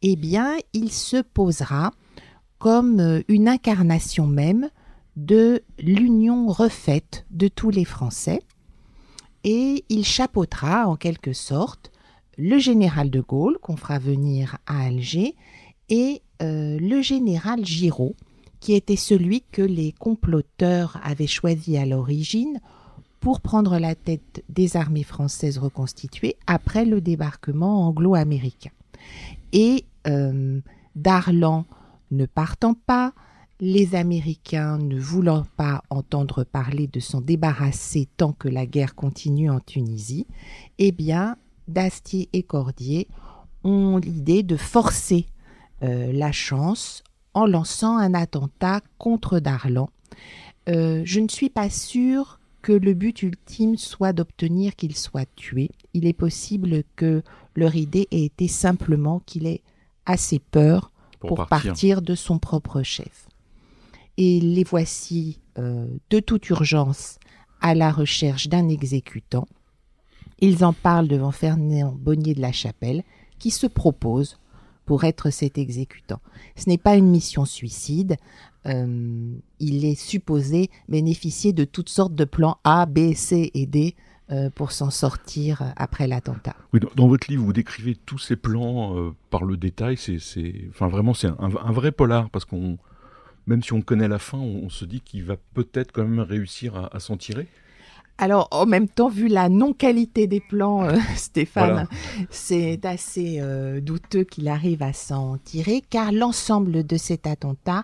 [0.03, 1.92] eh bien, il se posera
[2.59, 4.70] comme euh, une incarnation même
[5.16, 8.40] de l'union refaite de tous les Français,
[9.44, 11.90] et il chapeautera en quelque sorte
[12.37, 15.35] le général de Gaulle qu'on fera venir à Alger
[15.88, 18.14] et euh, le général Giraud,
[18.61, 22.61] qui était celui que les comploteurs avaient choisi à l'origine
[23.20, 28.70] pour prendre la tête des armées françaises reconstituées après le débarquement anglo-américain.
[29.53, 30.61] Et euh,
[30.96, 31.66] Darlan
[32.11, 33.12] ne partant pas,
[33.61, 39.50] les Américains ne voulant pas entendre parler de s'en débarrasser tant que la guerre continue
[39.50, 40.26] en Tunisie,
[40.79, 41.37] eh bien,
[41.68, 43.07] Dastier et Cordier
[43.62, 45.26] ont l'idée de forcer
[45.83, 47.03] euh, la chance
[47.35, 49.88] en lançant un attentat contre Darlan.
[50.69, 55.71] Euh, je ne suis pas sûre que le but ultime soit d'obtenir qu'il soit tué.
[55.95, 57.23] Il est possible que
[57.55, 59.62] leur idée ait été simplement qu'il ait
[60.07, 62.03] assez peur pour, partir.
[62.03, 63.29] de son propre chef.
[64.16, 67.19] Et les voici euh, de toute urgence
[67.61, 69.47] à la recherche d'un exécutant.
[70.40, 73.03] Ils en parlent devant Fernand Bonnier de la Chapelle,
[73.38, 74.38] qui se propose
[74.90, 76.20] pour être cet exécutant.
[76.57, 78.16] Ce n'est pas une mission suicide.
[78.66, 83.94] Euh, il est supposé bénéficier de toutes sortes de plans A, B, C et D
[84.33, 86.57] euh, pour s'en sortir après l'attentat.
[86.96, 89.96] Dans, votre livre, vous décrivez tous ces plans euh, par le détail.
[89.96, 90.18] C'est,
[90.81, 92.76] vraiment, c'est un, vrai polar parce qu'on,
[93.46, 96.88] même si on connaît la fin, on, se dit qu'il va peut-être quand même réussir
[96.92, 97.46] à s'en tirer.
[98.23, 101.89] Alors, en même temps, vu la non-qualité des plans, euh, Stéphane,
[102.29, 107.83] c'est assez euh, douteux qu'il arrive à s'en tirer, car l'ensemble de cet attentat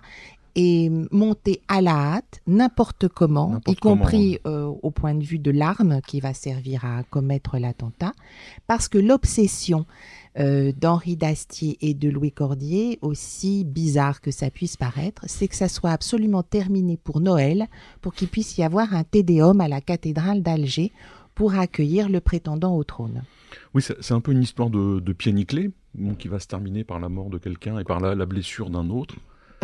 [0.57, 5.51] est monté à la hâte, n'importe comment, y compris euh, au point de vue de
[5.51, 8.11] l'arme qui va servir à commettre l'attentat,
[8.65, 9.85] parce que l'obsession
[10.39, 15.55] euh, d'Henri Dastier et de Louis Cordier, aussi bizarre que ça puisse paraître, c'est que
[15.55, 17.67] ça soit absolument terminé pour Noël,
[18.01, 20.91] pour qu'il puisse y avoir un tédéum à la cathédrale d'Alger
[21.35, 23.21] pour accueillir le prétendant au trône.
[23.73, 25.33] Oui, c'est un peu une histoire de, de pied
[26.17, 29.15] qui va se terminer par la mort de quelqu'un et par la, blessure d'un autre.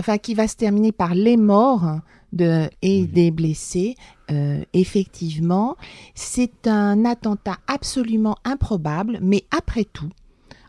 [0.04, 2.02] Enfin, qui va se terminer par les morts
[2.34, 3.96] de, et des blessés.
[4.32, 5.78] Euh, effectivement,
[6.14, 10.10] c'est un attentat absolument improbable, mais après tout,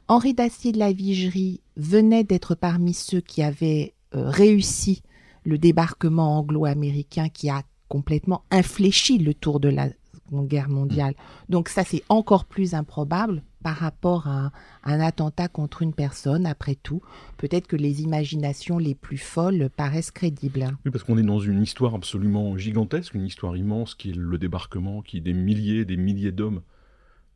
[0.06, 5.02] Henri Dacier de la Vigerie venait d'être parmi ceux qui avaient euh, réussi
[5.42, 9.88] le débarquement anglo-américain qui a complètement infléchi le tour de la
[10.26, 11.16] Seconde Guerre mondiale.
[11.48, 14.52] Donc ça, c'est encore plus improbable par rapport à
[14.84, 16.44] un attentat contre une personne.
[16.44, 17.00] Après tout,
[17.38, 20.66] peut-être que les imaginations les plus folles paraissent crédibles.
[20.84, 24.36] Oui, parce qu'on est dans une histoire absolument gigantesque, une histoire immense qui est le
[24.36, 26.60] débarquement, qui est des milliers, des milliers d'hommes,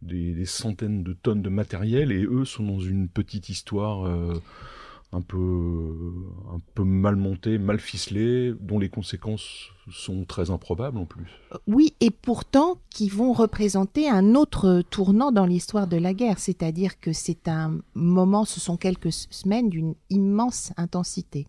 [0.03, 4.07] des, centaines de tonnes de matériel, et eux sont dans une petite histoire.
[4.07, 4.35] Euh,
[5.13, 5.95] un peu,
[6.53, 11.27] un peu mal monté, mal ficelé, dont les conséquences sont très improbables en plus.
[11.67, 17.01] Oui, et pourtant qui vont représenter un autre tournant dans l'histoire de la guerre, c'est-à-dire
[17.01, 21.47] que c'est un moment, ce sont quelques semaines d'une immense intensité.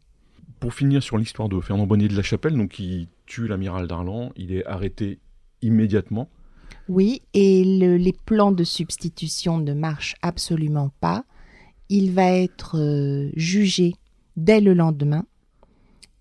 [0.61, 4.31] Pour finir sur l'histoire de Fernand Bonnier de la Chapelle, donc qui tue l'amiral Darlan,
[4.35, 5.19] il est arrêté
[5.61, 6.29] immédiatement.
[6.87, 11.25] Oui, et les plans de substitution ne marchent absolument pas
[11.89, 13.95] il va être euh, jugé
[14.37, 15.25] dès le lendemain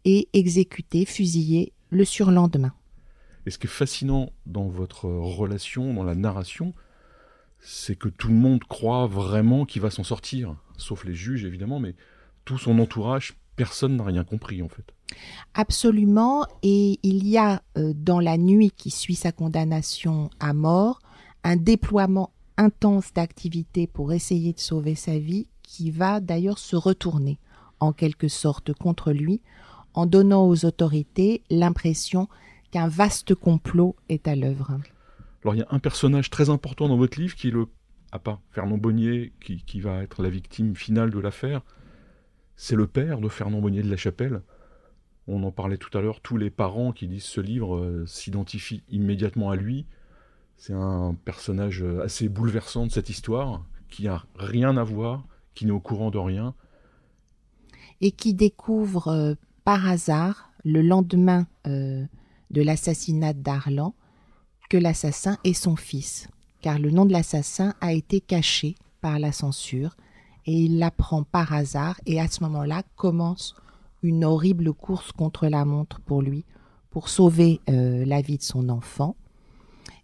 [0.05, 2.73] et exécuté, fusillé le surlendemain.
[3.47, 6.75] Et ce qui est fascinant dans votre relation, dans la narration,
[7.61, 11.81] c'est que tout le monde croit vraiment qu'il va s'en sortir, sauf les juges évidemment,
[11.81, 11.95] mais
[12.45, 14.95] tout son entourage, personne n'a rien compris en fait.
[15.55, 21.01] Absolument, et il y a euh, dans la nuit qui suit sa condamnation à mort
[21.45, 27.39] un déploiement intense d'activités pour essayer de sauver sa vie qui va d'ailleurs se retourner
[27.79, 29.43] en quelque sorte contre lui
[29.93, 32.27] en donnant aux autorités l'impression
[32.71, 34.79] qu'un vaste complot est à l'œuvre.
[35.45, 37.67] Alors il y a un personnage très important dans votre livre qui est le,
[38.13, 41.61] à part Fernand Bonnier, qui, va être la victime finale de l'affaire,
[42.57, 44.41] c'est le père de Fernand Bonnier de la Chapelle.
[45.27, 48.83] On en parlait tout à l'heure, tous les parents qui lisent ce livre euh, s'identifient
[48.89, 49.85] immédiatement à lui.
[50.57, 55.25] C'est un personnage euh, assez bouleversant de cette histoire, qui n'a rien à voir
[55.55, 56.55] qui n'est au courant de rien.
[58.01, 59.35] Et qui découvre euh,
[59.65, 62.05] par hasard, le lendemain euh,
[62.51, 63.95] de l'assassinat d'Arlan,
[64.69, 66.29] que l'assassin est son fils,
[66.61, 69.97] car le nom de l'assassin a été caché par la censure,
[70.47, 73.55] et il l'apprend par hasard, et à ce moment-là commence
[74.03, 76.45] une horrible course contre la montre pour lui,
[76.91, 79.17] pour sauver euh, la vie de son enfant.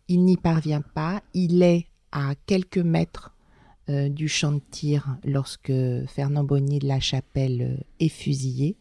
[0.08, 3.33] Il n'y parvient pas, il est à quelques mètres
[3.90, 5.70] euh, du champ de tir lorsque
[6.06, 8.78] Fernand Bonnier de la Chapelle euh, est fusillé.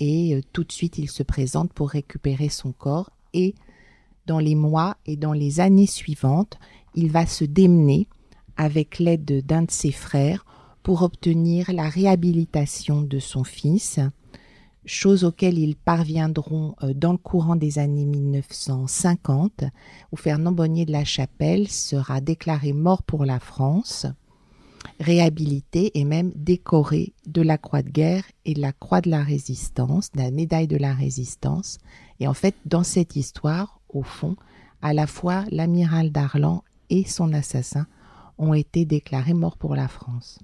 [0.00, 3.10] Et euh, tout de suite, il se présente pour récupérer son corps.
[3.34, 3.54] Et
[4.26, 6.58] dans les mois et dans les années suivantes,
[6.96, 8.08] il va se démener
[8.56, 10.44] avec l'aide d'un de ses frères
[10.82, 14.00] pour obtenir la réhabilitation de son fils,
[14.84, 19.62] chose auquel ils parviendront dans le courant des années 1950,
[20.10, 24.08] où Fernand Bonnier de la Chapelle sera déclaré mort pour la France
[25.00, 29.22] réhabilité et même décoré de la Croix de guerre et de la Croix de la
[29.22, 31.78] Résistance, de la médaille de la Résistance.
[32.20, 34.36] Et en fait, dans cette histoire, au fond,
[34.80, 37.86] à la fois l'amiral Darlan et son assassin
[38.38, 40.38] ont été déclarés morts pour la France.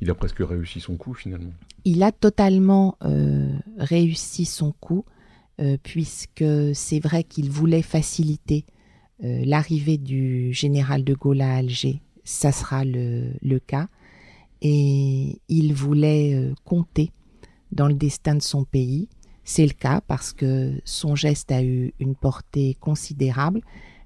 [0.00, 1.52] Il a presque réussi son coup finalement.
[1.84, 5.04] Il a totalement euh, réussi son coup,
[5.60, 6.44] euh, puisque
[6.74, 8.64] c'est vrai qu'il voulait faciliter
[9.24, 13.88] euh, l'arrivée du général de Gaulle à Alger ça sera le, cas.
[14.60, 17.10] Et il voulait euh, compter
[17.72, 19.08] dans le destin de son pays.
[19.44, 23.62] C'est le cas parce que son geste a eu une portée considérable,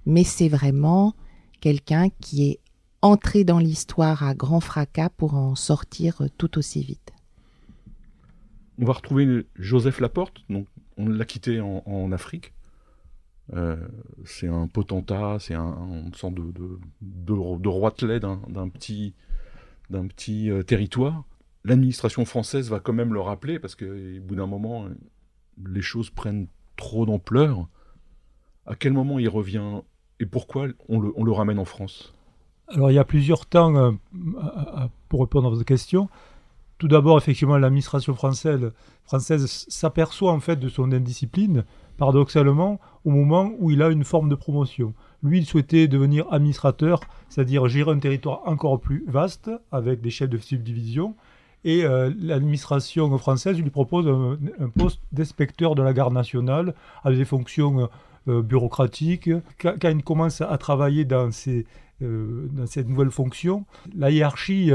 [0.06, 1.14] mais c'est vraiment
[1.60, 2.60] quelqu'un qui est
[3.00, 7.12] entré dans l'histoire à grand fracas pour en sortir tout aussi vite.
[8.78, 12.52] On va retrouver Joseph Laporte, donc on l'a quitté en Afrique,
[13.54, 13.76] euh,
[14.24, 16.78] c'est un potentat, c'est un, une sorte de, de,
[17.20, 19.14] de, roitelet d'un petit,
[19.92, 21.24] euh, territoire.
[21.64, 24.86] L'administration française va quand même le rappeler parce qu'au bout d'un moment,
[25.64, 27.68] les choses prennent trop d'ampleur.
[28.66, 29.82] À quel moment il revient
[30.18, 32.14] et pourquoi on le, ramène en France?
[32.68, 33.90] Alors il y a plusieurs temps euh,
[35.08, 36.08] pour répondre à votre question.
[36.78, 38.72] Tout d'abord, effectivement, l'administration française,
[39.04, 41.64] française s'aperçoit en fait de son indiscipline
[41.96, 44.94] paradoxalement, au moment où il a une forme de promotion.
[45.22, 50.30] Lui, il souhaitait devenir administrateur, c'est-à-dire gérer un territoire encore plus vaste, avec des chefs
[50.30, 51.14] de subdivision,
[51.64, 56.74] et euh, l'administration française lui propose un, poste d'inspecteur de la garde nationale,
[57.04, 57.88] avec des fonctions
[58.28, 59.30] euh, bureaucratiques.
[59.60, 63.64] Quand, il commence à travailler dans, euh, dans cette nouvelle fonction,
[63.96, 64.72] la hiérarchie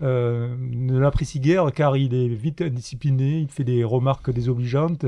[0.00, 5.04] ne l'apprécie guère car il est vite indiscipliné, il fait des remarques désobligeantes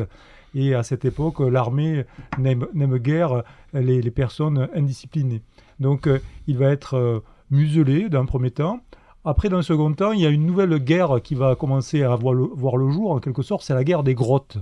[0.54, 2.04] et à cette époque, l'armée
[2.38, 3.42] n'aime guère
[3.72, 5.42] les, personnes indisciplinées.
[5.80, 8.80] Donc euh, il va être euh, muselé d'un premier temps.
[9.24, 12.14] Après, dans un second temps, il y a une nouvelle guerre qui va commencer à
[12.16, 14.58] voir le, le jour, en quelque sorte, c'est la guerre des grottes.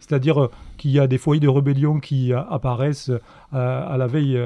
[0.00, 3.12] C'est-à-dire qu'il y a des foyers de rébellion qui apparaissent
[3.52, 4.36] à la veille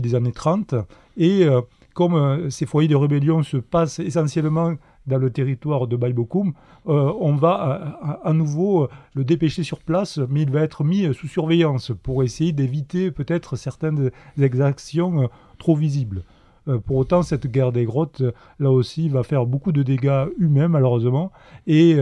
[0.00, 0.74] des années 30.
[1.16, 1.46] Et
[1.94, 4.74] comme ces foyers de rébellion se passent essentiellement
[5.08, 6.52] dans le territoire de Baïbokoum,
[6.86, 10.84] euh, on va euh, à, nouveau euh, le dépêcher sur place, mais il va être
[10.84, 15.28] mis sous surveillance pour essayer d'éviter peut-être certaines exactions
[15.58, 16.22] trop visibles.
[16.86, 18.22] pour autant, cette guerre des grottes,
[18.60, 21.32] là aussi, va faire beaucoup de dégâts humains, malheureusement,
[21.66, 21.96] et,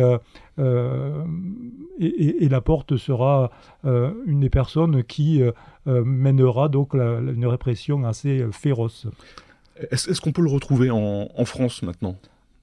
[2.01, 3.51] et, la porte sera
[3.85, 5.41] une des personnes qui
[5.87, 9.07] mènera donc une répression assez féroce.
[9.93, 12.17] Est-ce qu'on peut le retrouver en France maintenant?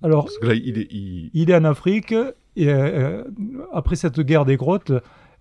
[0.04, 2.14] Alors, il, est, en Afrique,
[2.58, 3.24] et, euh,
[3.72, 4.92] après cette guerre des grottes,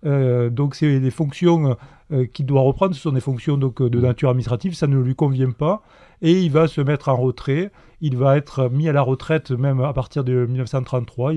[0.05, 1.75] euh, donc c'est des fonctions
[2.13, 5.15] euh, qu'il doit reprendre, ce sont des fonctions donc, de nature administrative, ça ne lui
[5.15, 5.83] convient pas,
[6.21, 9.81] et il va se mettre en retrait, il va être mis à la retraite même
[9.81, 11.33] à partir de 1933,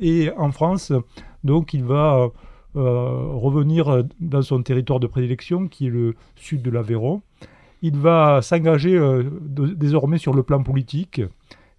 [0.00, 0.92] et en France,
[1.42, 2.30] donc il va
[2.74, 7.22] revenir dans son territoire de prédilection, qui est le sud de l'Aveyron.
[7.82, 9.00] Il va s'engager
[9.40, 11.22] désormais sur le plan politique.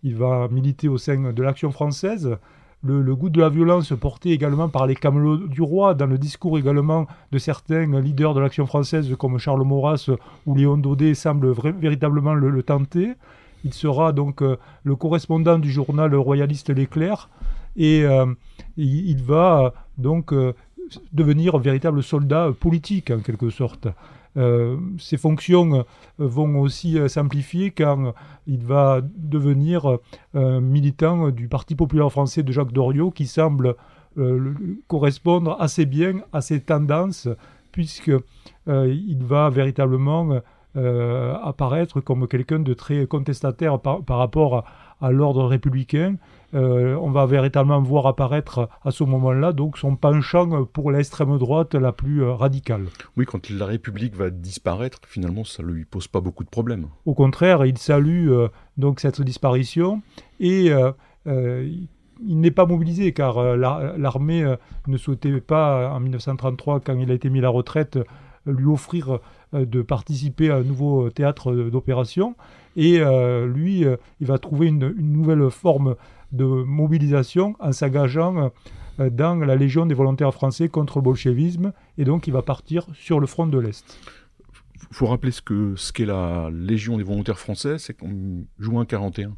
[0.03, 2.37] Il va militer au sein de l'Action française.
[2.81, 6.57] Le, goût de la violence porté également par les camelots du roi, dans le discours
[6.57, 10.09] également de certains leaders de l'Action française comme Charles Maurras
[10.45, 13.15] ou Léon Daudet semble véritablement le, tenter.
[13.65, 17.29] Il sera donc euh, le correspondant du journal royaliste L'Éclair
[17.75, 18.25] et euh,
[18.77, 20.53] il, va donc euh,
[21.11, 23.89] devenir un véritable soldat politique en quelque sorte.
[24.37, 25.83] Euh, ses fonctions euh,
[26.17, 28.13] vont aussi euh, s'amplifier quand
[28.45, 29.97] il va devenir
[30.33, 33.75] militant du Parti populaire français de Jacques Doriot, qui semble
[34.87, 37.29] correspondre assez bien à ses tendances,
[37.71, 38.19] puisqu'il
[38.67, 40.41] il va véritablement
[40.75, 44.65] apparaître comme quelqu'un de très contestataire par, rapport
[44.99, 46.15] à l'ordre républicain
[46.53, 51.75] euh, on va véritablement voir apparaître à ce moment-là donc son penchant pour l'extrême droite
[51.75, 52.85] la plus euh, radicale.
[53.17, 56.87] Oui, quand la République va disparaître, finalement, ça ne lui pose pas beaucoup de problèmes.
[57.05, 58.47] Au contraire, il salue euh,
[58.77, 60.01] donc cette disparition
[60.39, 60.71] et
[61.25, 64.55] il n'est pas mobilisé car l'armée
[64.87, 67.99] ne souhaitait pas, en 1933, quand il a été mis à la retraite,
[68.45, 69.19] lui offrir
[69.53, 72.35] de participer à un nouveau théâtre d'opération.
[72.75, 72.99] Et
[73.45, 73.85] lui,
[74.21, 75.95] il va trouver une, une nouvelle forme
[76.31, 78.51] de mobilisation en s'engageant
[78.99, 82.85] euh, dans la Légion des volontaires français contre le bolchevisme, et donc il va partir
[82.93, 83.97] sur le front de l'Est.
[84.91, 89.35] Il faut rappeler ce qu'est ce la Légion des volontaires français, c'est qu'en juin 41,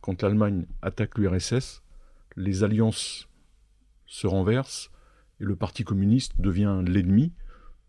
[0.00, 1.82] quand l'Allemagne attaque l'URSS,
[2.36, 3.28] les alliances
[4.06, 4.90] se renversent
[5.40, 7.32] et le Parti communiste devient l'ennemi.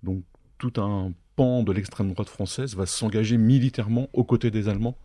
[0.04, 0.24] Donc
[0.58, 4.98] tout un pan de l'extrême droite française va s'engager militairement aux côtés des Allemands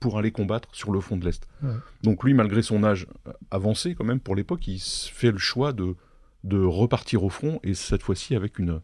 [0.00, 1.46] pour aller combattre sur le front de l'Est.
[2.02, 3.06] Donc lui, malgré son âge
[3.50, 5.94] avancé quand même pour l'époque, il fait le choix de,
[6.44, 8.80] de repartir au front et cette fois-ci avec une,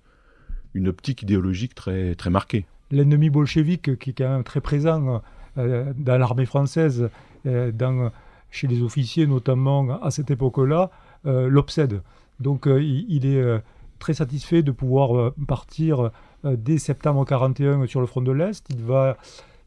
[0.74, 2.66] une optique idéologique très, très marquée.
[2.90, 5.22] L'ennemi bolchevique qui est quand même très présent
[5.58, 7.08] euh, dans l'armée française,
[7.46, 8.10] euh, dans,
[8.50, 10.90] chez les officiers notamment à cette époque-là,
[11.26, 12.02] euh, l'obsède.
[12.40, 13.62] Donc il, est
[13.98, 16.10] très satisfait de pouvoir partir
[16.42, 18.66] dès septembre 41 sur le front de l'Est.
[18.70, 19.18] Il va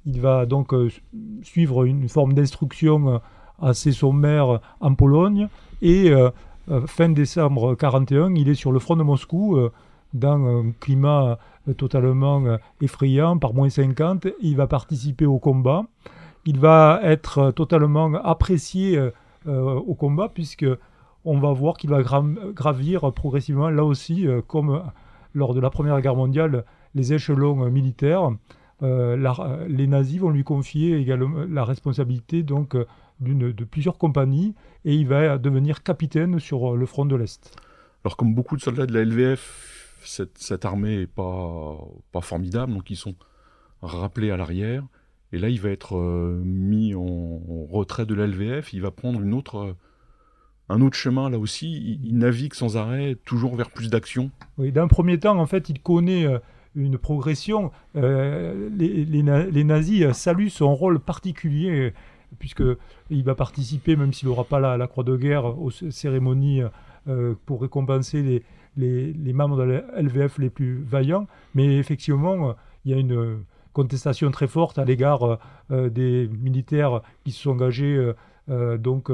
[0.05, 0.89] il va donc euh,
[1.43, 3.17] suivre une forme d'instruction euh,
[3.61, 5.47] assez sommaire en Pologne.
[5.81, 6.29] Et euh,
[6.87, 9.57] fin décembre 1941, il est sur le front de Moscou
[10.13, 11.37] dans un climat
[11.77, 14.27] totalement effrayant, par moins 50.
[14.41, 15.83] Il va participer au combat.
[16.45, 18.97] Il va être totalement apprécié
[19.45, 20.65] au combat, puisque
[21.25, 24.83] on va voir qu'il va gravir progressivement, là aussi, comme
[25.33, 26.63] lors de la Première Guerre mondiale,
[26.95, 28.31] les échelons militaires.
[28.81, 32.85] Euh, euh, les nazis vont lui confier également la responsabilité donc euh,
[33.19, 37.55] de plusieurs compagnies et il va devenir capitaine sur le front de l'Est.
[38.03, 41.77] Alors comme beaucoup de soldats de la LVF, cette, armée n'est pas,
[42.11, 43.15] pas formidable, donc ils sont
[43.81, 44.83] rappelés à l'arrière.
[45.31, 45.95] Et là, il va être
[46.43, 47.39] mis en,
[47.71, 49.75] retrait de la LVF, il va prendre une autre,
[50.67, 51.99] un autre chemin là aussi.
[52.03, 54.31] Il, navigue sans arrêt, toujours vers plus d'action.
[54.57, 56.27] Oui, d'un premier temps, en fait, il connaît
[56.75, 57.71] une progression.
[57.95, 61.93] Euh, les, nazis saluent son rôle particulier,
[62.39, 66.61] puisqu'il va participer, même s'il n'aura pas la, croix de guerre, aux cérémonies
[67.07, 68.43] euh, pour récompenser
[68.75, 71.27] les, membres de la LVF les plus vaillants.
[71.53, 72.55] Mais effectivement,
[72.85, 73.43] il y a une
[73.73, 75.39] contestation très forte à l'égard
[75.71, 78.11] euh, des militaires qui se sont engagés,
[78.47, 79.09] donc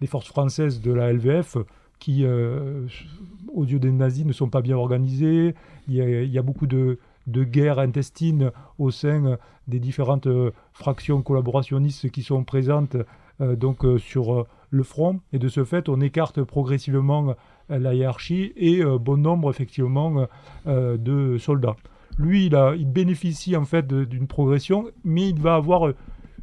[0.00, 1.56] des forces françaises de la LVF,
[2.00, 5.54] qui, aux yeux des nazis, ne sont pas bien organisés.
[5.98, 9.38] Il y a, beaucoup de, de guerre intestine au sein
[9.68, 10.28] des différentes
[10.72, 12.96] fractions collaborationnistes qui sont présentes
[13.40, 15.20] donc sur le front.
[15.32, 17.34] Et de ce fait, on écarte progressivement
[17.68, 20.26] la hiérarchie et bon nombre effectivement
[20.66, 21.76] de soldats.
[22.18, 25.92] Lui, il, il bénéficie en fait d'une progression, mais il va avoir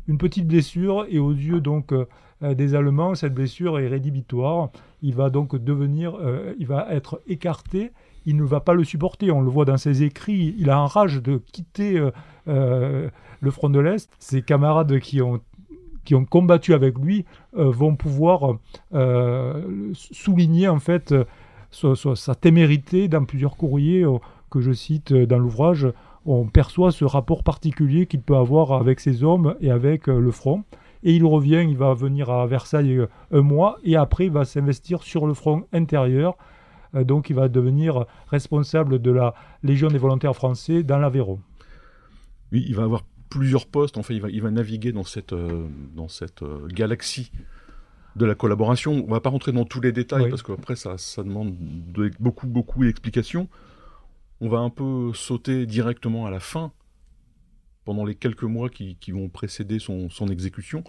[0.07, 1.93] une petite blessure et aux yeux donc
[2.43, 4.69] euh, des Allemands, cette blessure est rédhibitoire.
[5.01, 7.91] Il va donc devenir, euh, il va être écarté.
[8.25, 9.31] Il ne va pas le supporter.
[9.31, 10.55] On le voit dans ses écrits.
[10.57, 12.01] Il a en rage de quitter
[12.47, 13.09] euh,
[13.39, 14.09] le front de l'Est.
[14.19, 15.39] Ses camarades qui ont
[16.05, 18.57] qui ont combattu avec lui vont pouvoir
[19.93, 21.13] souligner en fait
[21.71, 24.03] sa témérité dans plusieurs courriers
[24.49, 25.87] que je cite dans l'ouvrage.
[26.25, 30.63] On perçoit ce rapport particulier qu'il peut avoir avec ses hommes et avec le front
[31.03, 34.45] et il revient, il va venir à Versailles euh, un mois, et après il va
[34.45, 36.37] s'investir sur le front intérieur.
[36.95, 39.33] Euh, donc il va devenir responsable de la
[39.63, 41.39] Légion des volontaires français dans l'Aveyron.
[42.51, 45.33] Oui, il va avoir plusieurs postes, en fait, il va, il va naviguer dans cette,
[45.33, 47.31] euh, dans cette galaxie
[48.15, 48.93] de la collaboration.
[48.93, 51.55] On ne va pas rentrer dans tous les détails, parce qu'après ça, ça demande
[52.19, 53.47] beaucoup, beaucoup d'explications.
[54.41, 56.71] On va un peu sauter directement à la fin,
[57.85, 60.83] pendant les quelques mois qui, vont précéder son, exécution.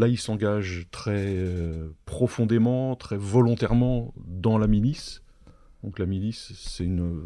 [0.00, 5.22] Là, il s'engage très euh, profondément, très volontairement dans la milice.
[5.84, 7.20] Donc la milice, c'est une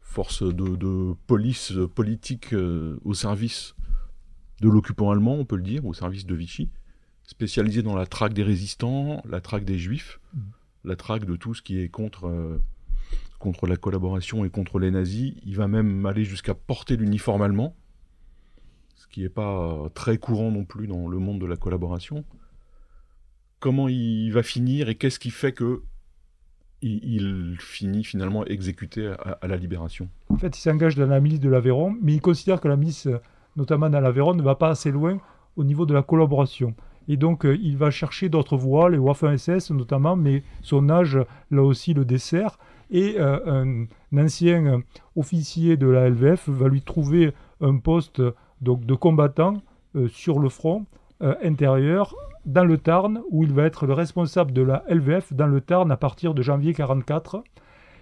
[0.00, 3.74] force de, police politique euh, au service
[4.62, 6.70] de l'occupant allemand, on peut le dire, au service de Vichy,
[7.24, 10.20] spécialisée dans la traque des résistants, la traque des juifs,
[10.82, 12.56] la traque de tout ce qui est contre euh,
[13.38, 15.34] contre la collaboration et contre les nazis.
[15.44, 17.76] Il va même aller jusqu'à porter l'uniforme allemand,
[19.10, 22.24] qui n'est pas très courant non plus dans le monde de la collaboration.
[23.60, 25.82] Comment il va finir et qu'est-ce qui fait que
[26.80, 30.08] il, finit finalement exécuté à, la libération?
[30.28, 33.08] En fait, il s'engage dans la milice de l'Aveyron, mais il considère que la milice,
[33.56, 35.18] notamment dans l'Aveyron, ne va pas assez loin
[35.56, 36.74] au niveau de la collaboration.
[37.08, 41.18] Et donc, euh, il va chercher d'autres voies, les Waffen-SS notamment, mais son âge,
[41.50, 42.58] là aussi, le dessert
[42.90, 43.64] et euh,
[44.12, 44.78] un, ancien euh,
[45.16, 48.22] officier de la LVF va lui trouver un poste
[48.60, 49.62] donc, de combattant
[49.96, 50.86] euh, sur le front
[51.42, 52.14] intérieur
[52.46, 55.90] dans le Tarn, où il va être le responsable de la LVF dans le Tarn
[55.90, 57.42] à partir de janvier 1944.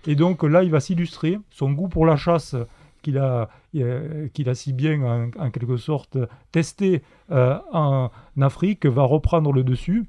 [0.06, 1.38] Et donc là, il va s'illustrer.
[1.48, 2.54] Son goût pour la chasse
[3.00, 6.18] qu'il a, qu'il a si bien, en, quelque sorte,
[6.52, 7.00] testé
[7.30, 10.04] en Afrique, va reprendre le dessus.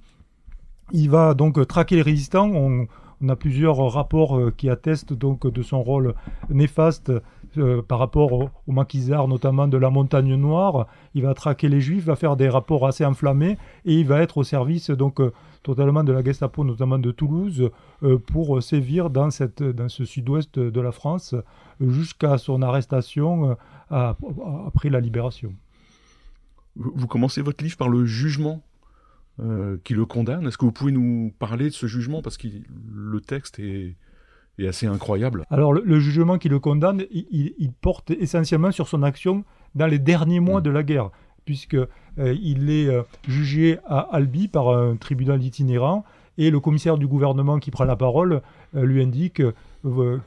[0.91, 2.49] Il va donc traquer les résistants.
[2.49, 2.87] On,
[3.21, 6.13] on a plusieurs rapports euh, qui attestent donc de son rôle
[6.49, 7.11] néfaste
[7.57, 10.87] euh, par rapport au, maquisard, notamment de la Montagne Noire.
[11.13, 14.37] Il va traquer les Juifs, va faire des rapports assez enflammés et il va être
[14.37, 15.31] au service donc euh,
[15.63, 17.69] totalement de la Gestapo, notamment de Toulouse,
[18.27, 21.35] pour sévir dans, cette, dans ce sud-ouest de la France
[21.81, 23.57] jusqu'à son arrestation
[23.89, 25.53] après la libération.
[26.77, 28.61] Vous commencez votre livre par le jugement
[29.39, 30.47] euh, qui le condamne.
[30.47, 32.23] Est-ce que vous pouvez nous parler de ce jugement?
[32.23, 32.47] Parce que
[32.91, 33.95] le texte est,
[34.65, 35.45] assez incroyable.
[35.49, 39.43] Alors, le, jugement qui le condamne, il, porte essentiellement sur son action
[39.75, 40.63] dans les derniers mois mm.
[40.63, 41.09] de la guerre,
[41.45, 41.87] puisqu'il
[42.19, 46.05] euh, il est euh, jugé à Albi par un tribunal itinérant,
[46.37, 48.41] et le commissaire du gouvernement qui prend la parole
[48.73, 49.41] lui indique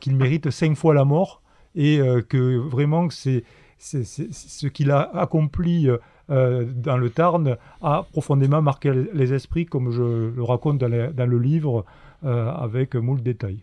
[0.01, 1.41] qu'il mérite cinq fois la mort,
[1.76, 3.45] et que vraiment c'est
[3.78, 5.89] ce qu'il a accompli
[6.31, 10.89] euh, dans le Tarn a profondément marqué les esprits, comme je le raconte dans,
[11.26, 11.85] le livre,
[12.24, 13.62] euh, avec moult détails.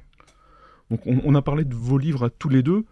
[0.89, 2.85] On, a parlé de vos livres à tous les deux.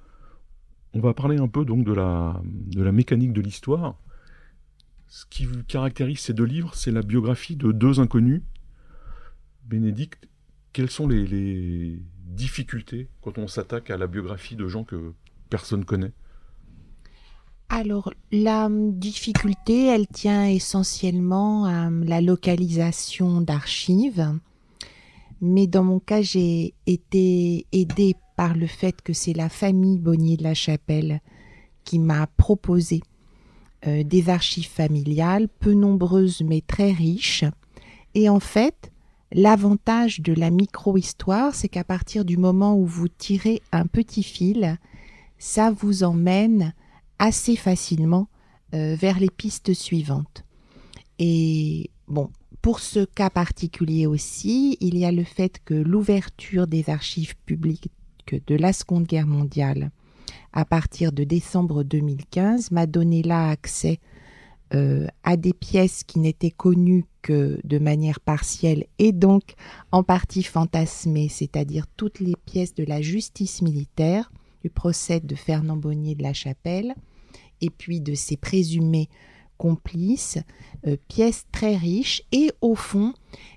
[0.93, 2.41] On va parler un peu donc de la,
[2.91, 3.97] mécanique de l'histoire.
[5.07, 8.41] Ce qui caractérise ces deux livres, c'est la biographie de deux inconnus.
[9.63, 10.27] Bénédicte,
[10.73, 15.13] quelles sont les, les difficultés quand on s'attaque à la biographie de gens que
[15.49, 16.11] personne connaît?
[17.69, 24.37] Alors, la difficulté, elle tient essentiellement à la localisation d'archives.
[25.41, 30.37] Mais dans mon cas, j'ai été aidée par le fait que c'est la famille Bonnier
[30.37, 31.21] de la Chapelle
[31.83, 33.01] qui m'a proposé
[33.87, 37.45] euh, des archives familiales, peu nombreuses mais très riches.
[38.13, 38.91] Et en fait,
[39.31, 44.77] l'avantage de la micro-histoire, c'est qu'à partir du moment où vous tirez un petit fil,
[45.37, 46.73] ça vous emmène
[47.19, 48.27] assez facilement
[48.73, 50.43] euh, vers les pistes suivantes.
[51.19, 52.29] Et bon,
[52.65, 57.91] pour ce cas particulier aussi, il y a le fait que l'ouverture des archives publiques
[58.25, 59.91] de la Seconde Guerre mondiale
[60.51, 63.99] à partir de décembre 2015 m'a donné là accès
[64.73, 69.53] euh, à des pièces qui n'étaient connues que de manière partielle et donc
[69.91, 74.31] en partie fantasmées, c'est-à-dire toutes les pièces de la justice militaire,
[74.63, 76.95] du procès de Fernand Bonnier de la Chapelle
[77.61, 79.07] et puis de ses présumés
[79.57, 80.37] complices,
[80.87, 82.23] euh, pièce très riche.
[82.31, 83.13] Et au fond,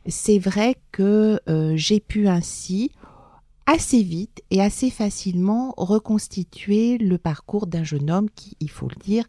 [0.06, 2.92] c'est vrai que euh, j'ai pu ainsi
[3.66, 8.96] assez vite et assez facilement reconstituer le parcours d'un jeune homme qui, il faut le
[9.04, 9.24] dire,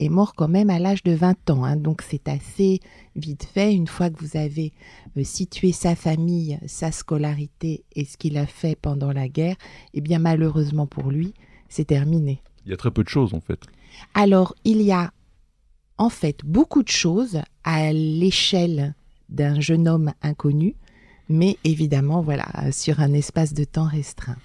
[0.00, 1.64] est mort quand même à l'âge de 20 ans.
[1.64, 1.76] Hein.
[1.76, 2.80] donc c'est assez
[3.16, 3.72] vite fait.
[3.72, 4.72] Une fois que vous avez
[5.16, 9.56] euh, situé sa famille, sa scolarité et ce qu'il a fait pendant la guerre,
[9.94, 11.34] eh bien malheureusement pour lui,
[11.68, 12.42] c'est terminé.
[12.66, 13.60] Il y a très peu de choses en fait.
[14.14, 15.12] Alors il y a
[15.98, 18.94] en fait beaucoup de choses à l'échelle
[19.28, 20.76] d'un jeune homme inconnu,
[21.28, 24.36] mais évidemment, voilà, sur un espace de temps restreint.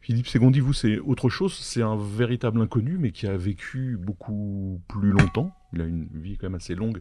[0.00, 1.54] Philippe Ségondi, vous, c'est autre chose.
[1.54, 5.54] C'est un véritable inconnu, mais qui a vécu beaucoup plus longtemps.
[5.72, 7.00] Il a une vie quand même assez longue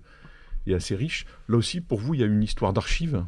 [0.67, 1.25] et assez riche.
[1.49, 3.25] Là aussi, pour vous, il y a une histoire d'archives.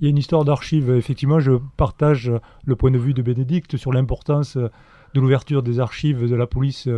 [0.00, 0.90] Il y a une histoire d'archives.
[0.90, 2.32] Effectivement, je partage
[2.64, 6.88] le point de vue de Bénédicte sur l'importance de l'ouverture des archives de la police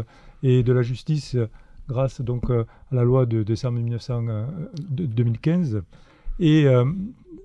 [0.42, 1.36] et de la justice
[1.88, 3.80] grâce donc à la loi de décembre
[4.90, 5.82] 2015.
[6.40, 6.84] Et euh,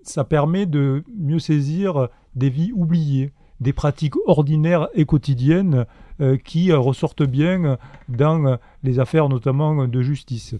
[0.03, 5.85] ça permet de mieux saisir des vies oubliées, des pratiques ordinaires et quotidiennes
[6.21, 7.77] euh, qui ressortent bien
[8.07, 10.55] dans les affaires notamment de justice.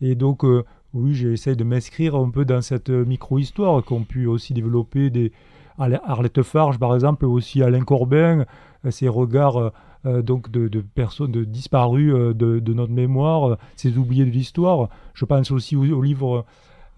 [0.00, 4.54] Et donc, euh, oui, j'essaie de m'inscrire un peu dans cette micro-histoire qu'ont pu aussi
[4.54, 5.32] développer des
[5.76, 8.44] Arlette Farge, par exemple, aussi Alain Corbin,
[8.90, 9.72] ces regards
[10.04, 14.88] donc de, personnes de disparues de, notre mémoire, ces oubliés de l'histoire.
[15.14, 16.44] Je pense aussi au livre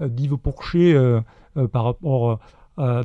[0.00, 1.20] euh, d'Yves Pourchet euh,
[1.57, 2.40] euh, par rapport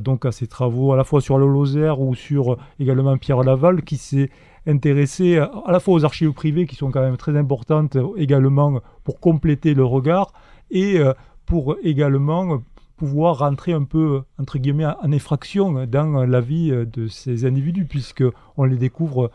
[0.02, 3.80] donc à ses travaux à la fois sur le Lozère ou sur également Pierre Laval
[3.80, 4.28] qui s'est
[4.66, 9.18] intéressé à la fois aux archives privées qui sont quand même très importantes également pour
[9.18, 10.34] compléter le regard
[10.70, 11.00] et
[11.46, 12.62] pour également
[13.02, 18.22] pouvoir rentrer un peu entre guillemets en effraction dans la vie de ces individus puisque
[18.56, 19.32] on les découvre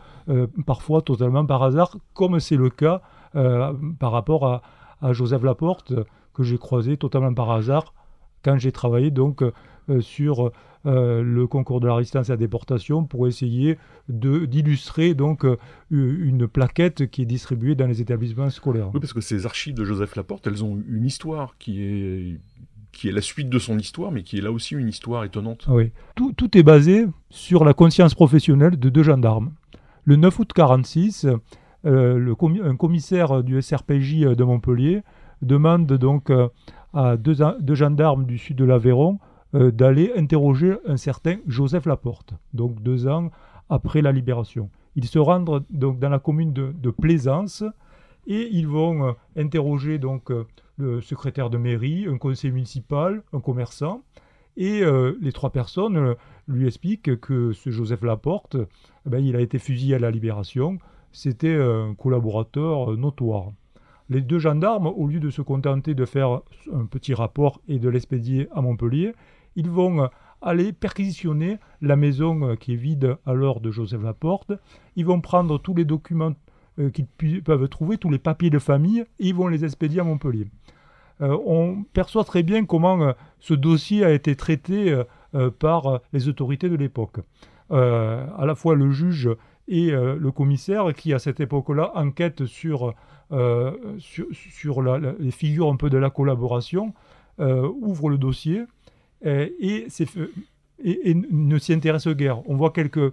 [0.64, 3.02] parfois totalement par hasard comme c'est le cas
[3.34, 4.62] par rapport
[5.02, 5.92] à, Joseph Laporte
[6.32, 7.92] que j'ai croisé totalement par hasard
[8.42, 9.42] quand j'ai travaillé donc
[9.90, 10.52] euh, sur
[10.86, 15.58] euh, le concours de la résistance à la déportation pour essayer d'illustrer donc euh,
[15.90, 18.90] une plaquette qui est distribuée dans les établissements scolaires.
[18.94, 22.40] Oui, parce que ces archives de Joseph Laporte, elles ont une histoire qui est
[22.98, 25.66] qui est la suite de son histoire, mais qui est là aussi une histoire étonnante.
[25.68, 29.52] Oui, tout, est basé sur la conscience professionnelle de deux gendarmes.
[30.04, 31.26] Le 9 août 1946,
[31.84, 35.02] le un commissaire du SRPJ de Montpellier
[35.42, 36.48] demande donc euh,
[36.92, 37.36] à deux,
[37.74, 39.20] gendarmes du sud de l'Aveyron
[39.54, 43.30] euh, d'aller interroger un certain Joseph Laporte, donc deux ans
[43.70, 44.70] après la libération.
[44.96, 47.62] Ils se rendent donc dans la commune de, Plaisance
[48.26, 50.32] et ils vont euh, interroger donc
[50.78, 54.02] le secrétaire de mairie, un conseiller municipal, un commerçant.
[54.56, 54.82] Et
[55.20, 56.16] les trois personnes
[56.48, 60.78] lui expliquent que ce Joseph Laporte, eh ben, il a été fusillé à la Libération.
[61.12, 63.52] C'était un collaborateur notoire.
[64.08, 66.40] Les deux gendarmes, au lieu de se contenter de faire
[66.72, 69.12] un petit rapport et de l'expédier à Montpellier,
[69.54, 70.08] ils vont
[70.40, 74.52] aller perquisitionner la maison qui est vide alors de Joseph Laporte.
[74.96, 76.34] Ils vont prendre tous les documents
[76.78, 80.04] euh, qu'ils peuvent trouver, tous les papiers de famille, et ils vont les expédier à
[80.04, 80.48] Montpellier.
[81.20, 85.02] Euh, on perçoit très bien comment euh, ce dossier a été traité
[85.58, 87.18] par les autorités de l'époque.
[87.70, 89.28] à la fois le juge
[89.68, 92.94] et le commissaire qui, à cette époque-là, enquête sur
[93.30, 96.94] euh, sur, les figures un peu de la collaboration,
[97.40, 98.64] euh, ouvre le dossier
[99.22, 99.86] et,
[100.82, 102.48] et, ne s'y intéresse guère.
[102.48, 103.12] On voit quelques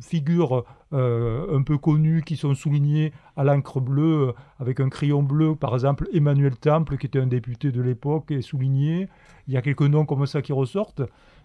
[0.00, 5.54] figures euh, un peu connues qui sont soulignées à l'encre bleue avec un crayon bleu,
[5.54, 9.08] par exemple Emmanuel Temple, qui était un député de l'époque, est souligné.
[9.46, 11.02] Il y a quelques noms comme ça qui ressortent.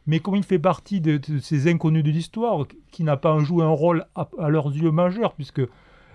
[0.08, 3.70] Mais comme il fait partie de, ces inconnus de l'histoire, qui n'a pas joué un
[3.70, 5.62] rôle à, à, leurs yeux majeur, puisque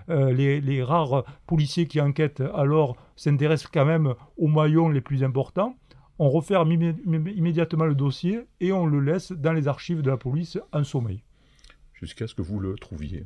[0.09, 5.75] euh, les, rares policiers qui enquêtent alors s'intéressent quand même aux maillons les plus importants.
[6.19, 10.59] On referme immédiatement le dossier et on le laisse dans les archives de la police
[10.71, 11.23] en sommeil.
[12.01, 13.25] Jusqu'à ce que vous le trouviez,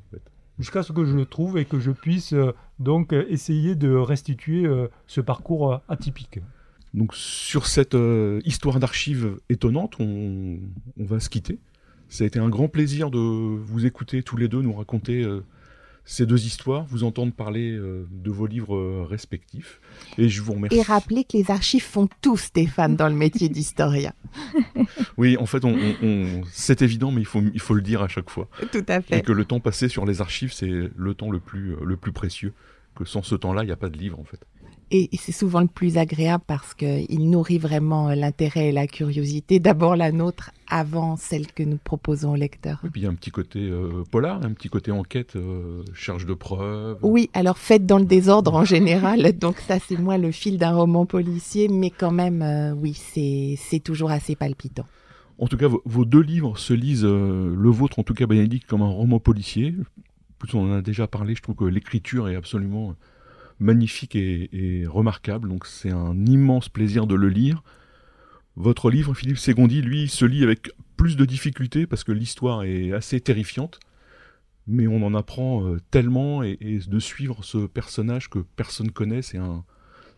[0.57, 4.65] Jusqu'à ce que je le trouve et que je puisse euh, donc essayer de restituer
[4.65, 6.39] euh, ce parcours atypique.
[6.93, 7.97] Donc sur cette
[8.45, 10.59] histoire d'archives étonnante, on,
[10.97, 11.59] on, va se quitter.
[12.07, 15.25] Ça a été un grand plaisir de vous écouter tous les deux nous raconter
[16.05, 19.81] ces deux histoires, vous entendre parler euh, de vos livres euh, respectifs.
[20.19, 20.77] Et je vous remercie.
[20.77, 24.13] Et rappeler que les archives font tout, Stéphane, dans le métier d'historien.
[25.17, 25.75] oui, en fait, on,
[26.51, 28.47] c'est évident, mais il faut, il faut le dire à chaque fois.
[28.71, 29.17] Tout à fait.
[29.17, 32.11] Et que le temps passé sur les archives, c'est le temps le plus, le plus
[32.11, 32.53] précieux.
[32.95, 34.39] Que sans ce temps-là, il n'y a pas de livre, en fait.
[34.91, 39.95] Et, c'est souvent le plus agréable parce qu'il nourrit vraiment l'intérêt et la curiosité, d'abord
[39.95, 42.81] la nôtre avant celle que nous proposons au lecteur.
[42.85, 45.83] Et puis il y a un petit côté euh, polar, un petit côté enquête, euh,
[45.93, 46.97] cherche de preuves.
[47.01, 50.75] Oui, alors faites dans le désordre en général, donc ça c'est moins le fil d'un
[50.75, 54.85] roman policier, mais quand même, euh, oui, c'est toujours assez palpitant.
[55.37, 58.81] En tout cas, vos, deux livres se lisent, le vôtre en tout cas, Bénédicte, comme
[58.81, 59.75] un roman policier.
[60.39, 62.95] Plus on en a déjà parlé, je trouve que l'écriture est absolument
[63.59, 65.49] magnifique et, remarquable.
[65.49, 67.63] Donc c'est un immense plaisir de le lire.
[68.55, 72.93] Votre livre, Philippe Ségondi, lui, se lit avec plus de difficulté parce que l'histoire est
[72.93, 73.79] assez terrifiante.
[74.67, 79.37] Mais on en apprend euh, tellement et, de suivre ce personnage que personne connaît, c'est
[79.37, 79.63] un,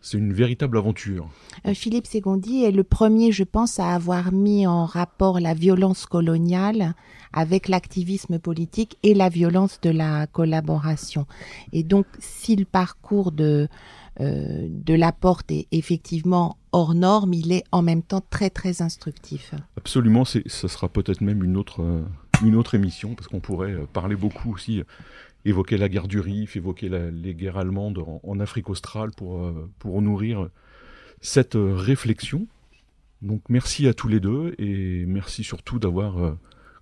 [0.00, 1.28] c'est une véritable aventure.
[1.66, 6.06] Euh, Philippe Ségondi est le premier, je pense, à avoir mis en rapport la violence
[6.06, 6.94] coloniale
[7.32, 11.26] avec l'activisme politique et la violence de la collaboration.
[11.72, 13.68] Et donc, si le parcours de,
[14.20, 18.82] euh, de la porte est effectivement hors norme, il est en même temps très très
[18.82, 19.54] instructif.
[19.76, 22.02] Absolument, ce sera peut-être même une autre, euh,
[22.42, 24.82] une autre émission, parce qu'on pourrait euh, parler beaucoup aussi,
[25.48, 30.48] évoquer la guerre du Rif, évoquer les guerres allemandes en, Afrique australe pour, pour nourrir
[31.20, 32.46] cette réflexion.
[33.22, 36.36] Donc merci à tous les deux et merci surtout d'avoir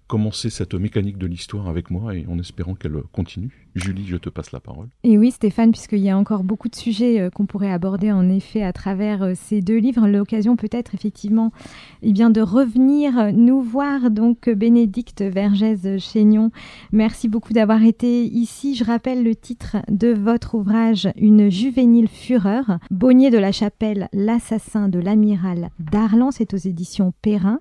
[0.07, 3.66] commencer cette mécanique de l'histoire avec moi et en espérant qu'elle continue.
[3.77, 4.89] Julie, je te passe la parole.
[5.05, 8.27] Et oui, Stéphane, puisqu'il y a encore beaucoup de sujets euh, qu'on pourrait aborder en
[8.31, 11.53] effet à travers euh, ces deux livres, l'occasion peut-être effectivement
[12.01, 14.11] eh bien, de revenir euh, nous voir.
[14.11, 16.53] Donc, Bénédicte Vergès-Chénion,
[16.91, 18.75] merci beaucoup d'avoir été ici.
[18.75, 24.89] Je rappelle le titre de votre ouvrage, Une juvénile fureur, Bonnier de la Chapelle, l'assassin
[24.89, 27.61] de l'amiral d'Arlan, c'est aux éditions Perrin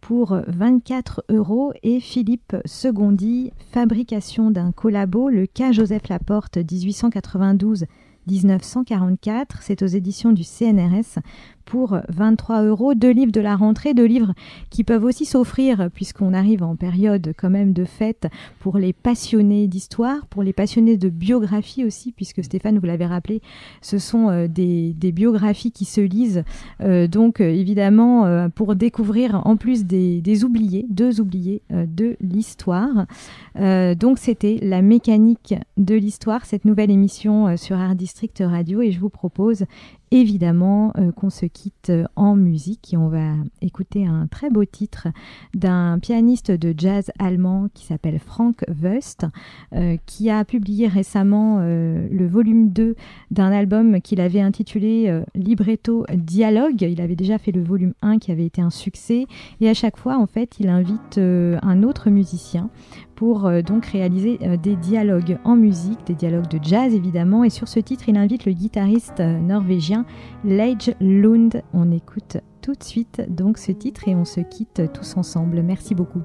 [0.00, 7.86] pour 24 euros et Philippe Segondi, fabrication d'un collabo, le cas Joseph Laporte 1892
[8.26, 11.18] 1944, c'est aux éditions du CNRS
[11.64, 12.94] pour 23 euros.
[12.94, 14.34] Deux livres de la rentrée, deux livres
[14.70, 18.28] qui peuvent aussi s'offrir, puisqu'on arrive en période quand même de fête,
[18.60, 23.40] pour les passionnés d'histoire, pour les passionnés de biographie aussi, puisque Stéphane, vous l'avez rappelé,
[23.80, 26.42] ce sont euh, des, biographies qui se lisent.
[26.80, 33.06] Euh, donc euh, évidemment, pour découvrir en plus des, des oubliés, deux oubliés de l'histoire.
[33.54, 39.00] donc c'était la mécanique de l'histoire, cette nouvelle émission sur Art District Radio, et je
[39.00, 39.66] vous propose
[40.12, 43.32] évidemment euh, qu'on se quitte euh, en musique et on va
[43.62, 45.08] écouter un très beau titre
[45.54, 49.24] d'un pianiste de jazz allemand qui s'appelle Frank Wust,
[49.72, 52.94] euh, qui a publié récemment le volume 2
[53.30, 56.82] d'un album qu'il avait intitulé Libretto Dialogue.
[56.82, 59.26] Il avait déjà fait le volume 1 qui avait été un succès
[59.60, 62.68] et à chaque fois en fait il invite un autre musicien
[63.14, 67.44] pour euh, donc réaliser euh, des dialogues en musique, des dialogues de jazz évidemment.
[67.44, 70.04] Et sur ce titre, il invite le guitariste euh, norvégien
[70.44, 71.62] Leij Lund.
[71.72, 75.62] On écoute tout de suite donc ce titre et on se quitte tous ensemble.
[75.62, 76.22] Merci beaucoup.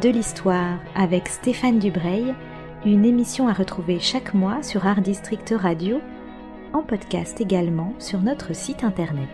[0.00, 2.34] de l'histoire avec Stéphane Dubreuil,
[2.86, 6.00] une émission à retrouver chaque mois sur Art District Radio,
[6.72, 9.28] en podcast également sur notre site internet.